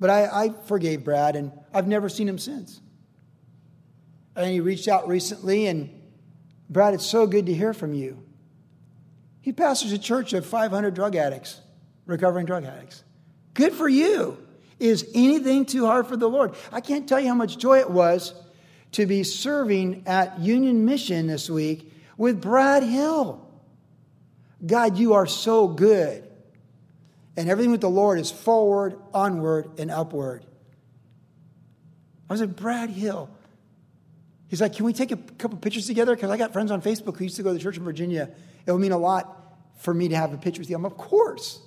But 0.00 0.08
I, 0.08 0.44
I, 0.44 0.48
forgave 0.66 1.04
Brad, 1.04 1.36
and 1.36 1.52
I've 1.74 1.86
never 1.86 2.08
seen 2.08 2.26
him 2.26 2.38
since. 2.38 2.80
And 4.34 4.50
he 4.50 4.60
reached 4.60 4.88
out 4.88 5.06
recently, 5.06 5.66
and 5.66 5.90
Brad, 6.70 6.94
it's 6.94 7.04
so 7.04 7.26
good 7.26 7.46
to 7.46 7.54
hear 7.54 7.74
from 7.74 7.92
you. 7.92 8.22
He 9.42 9.52
pastors 9.52 9.92
a 9.92 9.98
church 9.98 10.32
of 10.32 10.46
500 10.46 10.94
drug 10.94 11.16
addicts, 11.16 11.60
recovering 12.06 12.46
drug 12.46 12.64
addicts. 12.64 13.04
Good 13.52 13.74
for 13.74 13.88
you. 13.88 14.38
Is 14.78 15.06
anything 15.14 15.66
too 15.66 15.84
hard 15.84 16.06
for 16.06 16.16
the 16.16 16.28
Lord? 16.28 16.54
I 16.72 16.80
can't 16.80 17.06
tell 17.06 17.20
you 17.20 17.28
how 17.28 17.34
much 17.34 17.58
joy 17.58 17.80
it 17.80 17.90
was 17.90 18.34
to 18.92 19.04
be 19.04 19.22
serving 19.22 20.04
at 20.06 20.40
Union 20.40 20.86
Mission 20.86 21.26
this 21.26 21.50
week 21.50 21.92
with 22.16 22.40
Brad 22.40 22.82
Hill. 22.82 23.46
God, 24.64 24.96
you 24.96 25.12
are 25.12 25.26
so 25.26 25.68
good. 25.68 26.29
And 27.36 27.48
everything 27.48 27.70
with 27.70 27.80
the 27.80 27.90
Lord 27.90 28.18
is 28.18 28.30
forward, 28.30 28.96
onward, 29.14 29.78
and 29.78 29.90
upward. 29.90 30.44
I 32.28 32.34
was 32.34 32.42
at 32.42 32.56
Brad 32.56 32.90
Hill. 32.90 33.30
He's 34.48 34.60
like, 34.60 34.74
Can 34.74 34.84
we 34.84 34.92
take 34.92 35.12
a 35.12 35.16
couple 35.16 35.58
pictures 35.58 35.86
together? 35.86 36.14
Because 36.14 36.30
I 36.30 36.36
got 36.36 36.52
friends 36.52 36.70
on 36.70 36.82
Facebook 36.82 37.16
who 37.16 37.24
used 37.24 37.36
to 37.36 37.42
go 37.42 37.50
to 37.50 37.54
the 37.54 37.60
church 37.60 37.76
in 37.76 37.84
Virginia. 37.84 38.30
It 38.66 38.72
would 38.72 38.80
mean 38.80 38.92
a 38.92 38.98
lot 38.98 39.36
for 39.78 39.94
me 39.94 40.08
to 40.08 40.16
have 40.16 40.32
a 40.32 40.36
picture 40.36 40.60
with 40.60 40.68
them. 40.68 40.84
Of 40.84 40.96
course. 40.96 41.60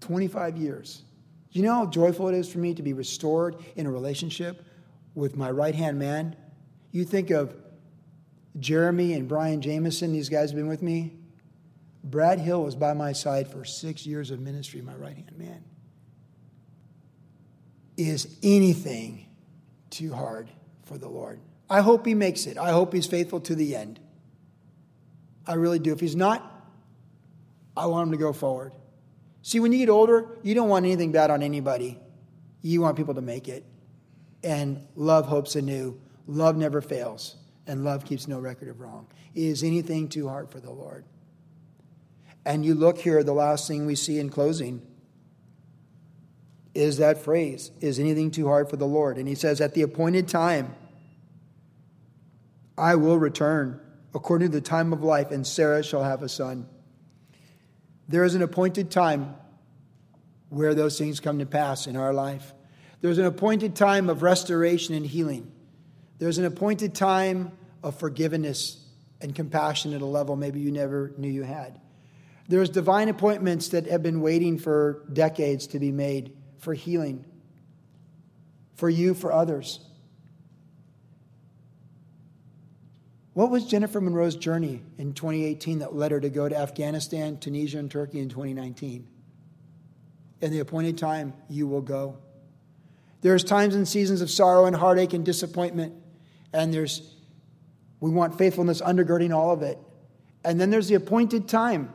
25 0.00 0.56
years. 0.56 1.02
You 1.50 1.62
know 1.62 1.74
how 1.74 1.86
joyful 1.86 2.28
it 2.28 2.34
is 2.34 2.50
for 2.50 2.58
me 2.58 2.74
to 2.74 2.82
be 2.82 2.92
restored 2.92 3.56
in 3.76 3.86
a 3.86 3.90
relationship 3.90 4.64
with 5.14 5.36
my 5.36 5.50
right 5.50 5.74
hand 5.74 5.98
man? 5.98 6.36
You 6.92 7.04
think 7.04 7.30
of 7.30 7.54
Jeremy 8.58 9.14
and 9.14 9.28
Brian 9.28 9.60
Jameson, 9.60 10.12
these 10.12 10.28
guys 10.28 10.50
have 10.50 10.56
been 10.56 10.68
with 10.68 10.82
me. 10.82 11.16
Brad 12.10 12.38
Hill 12.40 12.62
was 12.62 12.74
by 12.74 12.94
my 12.94 13.12
side 13.12 13.48
for 13.48 13.64
six 13.64 14.06
years 14.06 14.30
of 14.30 14.40
ministry, 14.40 14.80
my 14.80 14.94
right 14.94 15.14
hand 15.14 15.36
man. 15.36 15.64
Is 17.96 18.38
anything 18.42 19.26
too 19.90 20.12
hard 20.12 20.48
for 20.84 20.96
the 20.96 21.08
Lord? 21.08 21.40
I 21.68 21.80
hope 21.80 22.06
he 22.06 22.14
makes 22.14 22.46
it. 22.46 22.56
I 22.56 22.70
hope 22.70 22.94
he's 22.94 23.06
faithful 23.06 23.40
to 23.40 23.54
the 23.54 23.76
end. 23.76 24.00
I 25.46 25.54
really 25.54 25.78
do. 25.78 25.92
If 25.92 26.00
he's 26.00 26.16
not, 26.16 26.42
I 27.76 27.86
want 27.86 28.06
him 28.06 28.12
to 28.12 28.18
go 28.18 28.32
forward. 28.32 28.72
See, 29.42 29.60
when 29.60 29.72
you 29.72 29.78
get 29.78 29.90
older, 29.90 30.38
you 30.42 30.54
don't 30.54 30.68
want 30.68 30.86
anything 30.86 31.12
bad 31.12 31.30
on 31.30 31.42
anybody. 31.42 31.98
You 32.62 32.80
want 32.80 32.96
people 32.96 33.14
to 33.14 33.20
make 33.20 33.48
it. 33.48 33.64
And 34.42 34.86
love 34.94 35.26
hopes 35.26 35.56
anew. 35.56 36.00
Love 36.26 36.56
never 36.56 36.80
fails. 36.80 37.36
And 37.66 37.84
love 37.84 38.04
keeps 38.04 38.28
no 38.28 38.38
record 38.38 38.68
of 38.68 38.80
wrong. 38.80 39.08
Is 39.34 39.62
anything 39.62 40.08
too 40.08 40.28
hard 40.28 40.50
for 40.50 40.60
the 40.60 40.70
Lord? 40.70 41.04
And 42.48 42.64
you 42.64 42.74
look 42.74 42.96
here, 42.96 43.22
the 43.22 43.34
last 43.34 43.68
thing 43.68 43.84
we 43.84 43.94
see 43.94 44.18
in 44.18 44.30
closing 44.30 44.80
is 46.74 46.96
that 46.96 47.18
phrase 47.18 47.70
Is 47.82 47.98
anything 47.98 48.30
too 48.30 48.48
hard 48.48 48.70
for 48.70 48.78
the 48.78 48.86
Lord? 48.86 49.18
And 49.18 49.28
he 49.28 49.34
says, 49.34 49.60
At 49.60 49.74
the 49.74 49.82
appointed 49.82 50.28
time, 50.28 50.74
I 52.78 52.94
will 52.94 53.18
return 53.18 53.78
according 54.14 54.50
to 54.52 54.60
the 54.60 54.66
time 54.66 54.94
of 54.94 55.02
life, 55.02 55.30
and 55.30 55.46
Sarah 55.46 55.82
shall 55.82 56.02
have 56.02 56.22
a 56.22 56.28
son. 56.28 56.66
There 58.08 58.24
is 58.24 58.34
an 58.34 58.40
appointed 58.40 58.90
time 58.90 59.34
where 60.48 60.74
those 60.74 60.96
things 60.96 61.20
come 61.20 61.40
to 61.40 61.46
pass 61.46 61.86
in 61.86 61.96
our 61.96 62.14
life. 62.14 62.54
There's 63.02 63.18
an 63.18 63.26
appointed 63.26 63.76
time 63.76 64.08
of 64.08 64.22
restoration 64.22 64.94
and 64.94 65.04
healing. 65.04 65.52
There's 66.18 66.38
an 66.38 66.46
appointed 66.46 66.94
time 66.94 67.52
of 67.82 67.98
forgiveness 67.98 68.82
and 69.20 69.34
compassion 69.34 69.92
at 69.92 70.00
a 70.00 70.06
level 70.06 70.34
maybe 70.34 70.60
you 70.60 70.72
never 70.72 71.12
knew 71.18 71.28
you 71.28 71.42
had. 71.42 71.78
There's 72.48 72.70
divine 72.70 73.08
appointments 73.08 73.68
that 73.68 73.86
have 73.86 74.02
been 74.02 74.22
waiting 74.22 74.58
for 74.58 75.04
decades 75.12 75.66
to 75.68 75.78
be 75.78 75.92
made 75.92 76.34
for 76.58 76.72
healing, 76.72 77.24
for 78.74 78.88
you, 78.88 79.12
for 79.14 79.30
others. 79.30 79.80
What 83.34 83.50
was 83.50 83.66
Jennifer 83.66 84.00
Monroe's 84.00 84.34
journey 84.34 84.82
in 84.96 85.12
2018 85.12 85.80
that 85.80 85.94
led 85.94 86.10
her 86.10 86.18
to 86.18 86.30
go 86.30 86.48
to 86.48 86.56
Afghanistan, 86.56 87.38
Tunisia, 87.38 87.78
and 87.78 87.90
Turkey 87.90 88.18
in 88.18 88.28
2019? 88.28 89.06
In 90.40 90.50
the 90.50 90.58
appointed 90.60 90.98
time, 90.98 91.34
you 91.48 91.66
will 91.66 91.82
go. 91.82 92.16
There's 93.20 93.44
times 93.44 93.74
and 93.74 93.86
seasons 93.86 94.22
of 94.22 94.30
sorrow 94.30 94.64
and 94.64 94.74
heartache 94.74 95.12
and 95.12 95.24
disappointment, 95.24 95.92
and 96.52 96.72
there's 96.72 97.14
we 98.00 98.10
want 98.10 98.38
faithfulness 98.38 98.80
undergirding 98.80 99.34
all 99.34 99.52
of 99.52 99.62
it. 99.62 99.78
And 100.44 100.60
then 100.60 100.70
there's 100.70 100.88
the 100.88 100.94
appointed 100.94 101.48
time. 101.48 101.92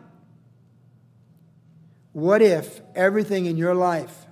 What 2.14 2.42
if 2.42 2.80
everything 2.96 3.46
in 3.46 3.58
your 3.58 3.76
life, 3.76 4.26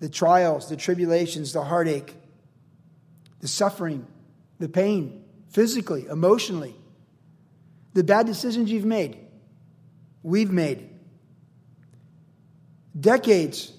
the 0.00 0.08
trials, 0.08 0.68
the 0.68 0.76
tribulations, 0.76 1.52
the 1.52 1.64
heartache, 1.64 2.14
the 3.40 3.48
suffering, 3.48 4.06
the 4.58 4.68
pain, 4.68 5.24
physically, 5.48 6.06
emotionally. 6.06 6.74
The 7.94 8.04
bad 8.04 8.26
decisions 8.26 8.70
you've 8.70 8.84
made, 8.84 9.18
we've 10.22 10.52
made. 10.52 10.88
Decades 12.98 13.72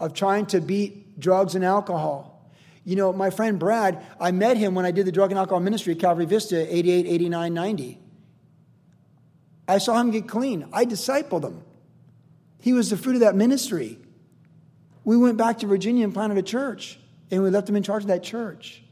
of 0.00 0.14
trying 0.14 0.46
to 0.46 0.60
beat 0.60 1.18
drugs 1.20 1.54
and 1.54 1.64
alcohol. 1.64 2.50
You 2.84 2.96
know, 2.96 3.12
my 3.12 3.30
friend 3.30 3.58
Brad, 3.58 4.04
I 4.20 4.32
met 4.32 4.56
him 4.56 4.74
when 4.74 4.84
I 4.84 4.90
did 4.90 5.06
the 5.06 5.12
drug 5.12 5.30
and 5.30 5.38
alcohol 5.38 5.60
ministry 5.60 5.94
at 5.94 6.00
Calvary 6.00 6.26
Vista, 6.26 6.74
88, 6.74 7.06
89, 7.06 7.54
90. 7.54 7.98
I 9.66 9.78
saw 9.78 9.98
him 9.98 10.10
get 10.10 10.28
clean. 10.28 10.68
I 10.72 10.84
discipled 10.84 11.44
him. 11.44 11.62
He 12.64 12.72
was 12.72 12.88
the 12.88 12.96
fruit 12.96 13.16
of 13.16 13.20
that 13.20 13.36
ministry. 13.36 13.98
We 15.04 15.18
went 15.18 15.36
back 15.36 15.58
to 15.58 15.66
Virginia 15.66 16.02
and 16.02 16.14
planted 16.14 16.38
a 16.38 16.42
church, 16.42 16.98
and 17.30 17.42
we 17.42 17.50
left 17.50 17.68
him 17.68 17.76
in 17.76 17.82
charge 17.82 18.04
of 18.04 18.08
that 18.08 18.22
church. 18.22 18.82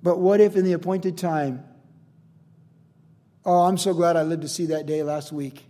But 0.00 0.20
what 0.20 0.40
if 0.40 0.54
in 0.54 0.64
the 0.64 0.74
appointed 0.74 1.18
time, 1.18 1.64
oh, 3.44 3.62
I'm 3.62 3.76
so 3.76 3.94
glad 3.94 4.16
I 4.16 4.22
lived 4.22 4.42
to 4.42 4.48
see 4.48 4.66
that 4.66 4.86
day 4.86 5.02
last 5.02 5.32
week. 5.32 5.64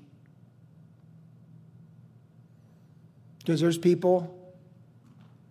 Because 3.38 3.62
there's 3.62 3.78
people, 3.78 4.54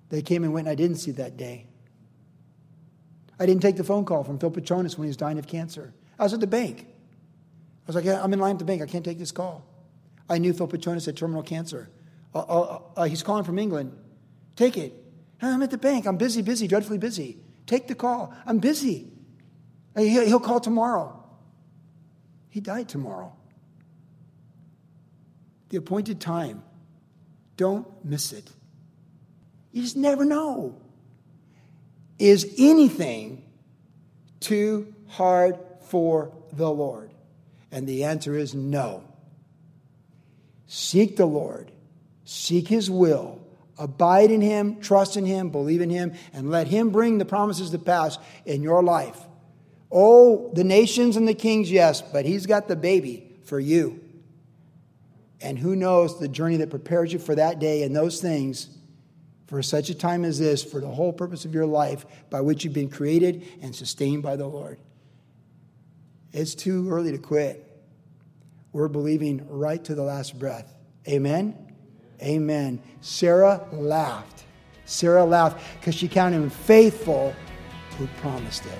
they 0.10 0.22
came 0.22 0.44
and 0.44 0.54
went, 0.54 0.68
and 0.68 0.72
I 0.74 0.76
didn't 0.76 0.98
see 0.98 1.10
that 1.14 1.38
day. 1.38 1.66
I 3.40 3.48
didn't 3.48 3.64
take 3.64 3.78
the 3.78 3.84
phone 3.84 4.06
call 4.06 4.24
from 4.24 4.38
Phil 4.38 4.52
Petronis 4.52 4.96
when 4.96 5.06
he 5.06 5.10
was 5.10 5.18
dying 5.18 5.40
of 5.40 5.48
cancer. 5.48 5.92
I 6.20 6.24
was 6.24 6.36
at 6.36 6.40
the 6.40 6.46
bank. 6.46 6.93
I 7.86 7.88
was 7.88 7.96
like, 7.96 8.06
yeah, 8.06 8.24
I'm 8.24 8.32
in 8.32 8.40
line 8.40 8.56
at 8.56 8.60
the 8.60 8.66
bank. 8.66 8.82
I 8.82 8.86
can't 8.86 9.04
take 9.04 9.20
this 9.20 9.32
call. 9.32 9.66
I 10.30 10.38
knew 10.38 10.54
Phil 10.54 10.68
Petronis 10.68 11.06
had 11.06 11.18
terminal 11.18 11.44
cancer. 11.44 11.90
Uh, 12.34 12.40
uh, 12.40 12.82
uh, 12.96 13.04
he's 13.04 13.24
calling 13.24 13.44
from 13.44 13.60
England. 13.60 13.98
Take 14.56 14.78
it. 14.78 14.94
I'm 15.42 15.62
at 15.62 15.72
the 15.72 15.78
bank. 15.78 16.06
I'm 16.06 16.18
busy, 16.18 16.42
busy, 16.42 16.68
dreadfully 16.68 16.98
busy. 16.98 17.38
Take 17.66 17.88
the 17.88 17.96
call. 17.96 18.34
I'm 18.46 18.60
busy. 18.60 19.12
He'll 19.96 20.40
call 20.40 20.60
tomorrow. 20.60 21.22
He 22.50 22.62
died 22.62 22.88
tomorrow. 22.88 23.36
The 25.70 25.78
appointed 25.78 26.22
time. 26.22 26.64
Don't 27.58 27.88
miss 28.06 28.32
it. 28.32 28.50
You 29.72 29.82
just 29.82 29.98
never 29.98 30.24
know. 30.24 30.82
Is 32.18 32.56
anything 32.58 33.44
too 34.40 34.94
hard 35.08 35.60
for 35.82 36.32
the 36.54 36.70
Lord? 36.70 37.13
And 37.74 37.86
the 37.86 38.06
answer 38.06 38.38
is 38.38 38.54
no. 38.54 39.04
Seek 40.68 41.18
the 41.18 41.26
Lord, 41.26 41.72
seek 42.24 42.70
His 42.70 42.90
will, 42.90 43.44
Abide 43.78 44.30
in 44.30 44.42
Him, 44.42 44.80
trust 44.82 45.18
in 45.18 45.26
Him, 45.26 45.50
believe 45.50 45.82
in 45.82 45.90
Him, 45.90 46.14
and 46.32 46.52
let 46.52 46.68
Him 46.68 46.92
bring 46.92 47.18
the 47.18 47.26
promises 47.26 47.72
to 47.72 47.80
pass 47.80 48.18
in 48.46 48.62
your 48.62 48.84
life. 48.84 49.20
Oh, 49.92 50.52
the 50.54 50.64
nations 50.64 51.18
and 51.18 51.28
the 51.28 51.34
kings, 51.34 51.72
yes, 51.72 52.02
but 52.02 52.26
He's 52.26 52.46
got 52.46 52.68
the 52.68 52.76
baby 52.76 53.32
for 53.46 53.60
you. 53.60 54.00
And 55.42 55.58
who 55.58 55.76
knows 55.76 56.20
the 56.20 56.28
journey 56.28 56.58
that 56.58 56.70
prepares 56.70 57.12
you 57.12 57.20
for 57.20 57.36
that 57.36 57.60
day 57.60 57.84
and 57.84 57.96
those 57.96 58.22
things 58.22 58.70
for 59.48 59.62
such 59.62 59.90
a 59.90 59.96
time 59.96 60.24
as 60.24 60.40
this, 60.40 60.64
for 60.64 60.80
the 60.80 60.88
whole 60.88 61.12
purpose 61.12 61.44
of 61.44 61.54
your 61.54 61.66
life 61.66 62.06
by 62.30 62.42
which 62.42 62.64
you've 62.64 62.74
been 62.74 62.90
created 62.90 63.44
and 63.62 63.76
sustained 63.76 64.24
by 64.24 64.36
the 64.36 64.48
Lord. 64.48 64.80
It's 66.34 66.56
too 66.56 66.90
early 66.90 67.12
to 67.12 67.18
quit. 67.20 67.70
we're 68.72 68.88
believing 68.88 69.46
right 69.48 69.84
to 69.84 69.94
the 69.94 70.02
last 70.02 70.40
breath. 70.40 70.74
Amen? 71.08 71.56
Amen. 72.22 72.82
Sarah 73.02 73.68
laughed. 73.72 74.44
Sarah 74.86 75.24
laughed 75.24 75.64
because 75.80 75.94
she 75.94 76.08
counted 76.08 76.38
him 76.38 76.50
faithful 76.50 77.36
who 77.98 78.08
promised 78.18 78.66
it. 78.66 78.80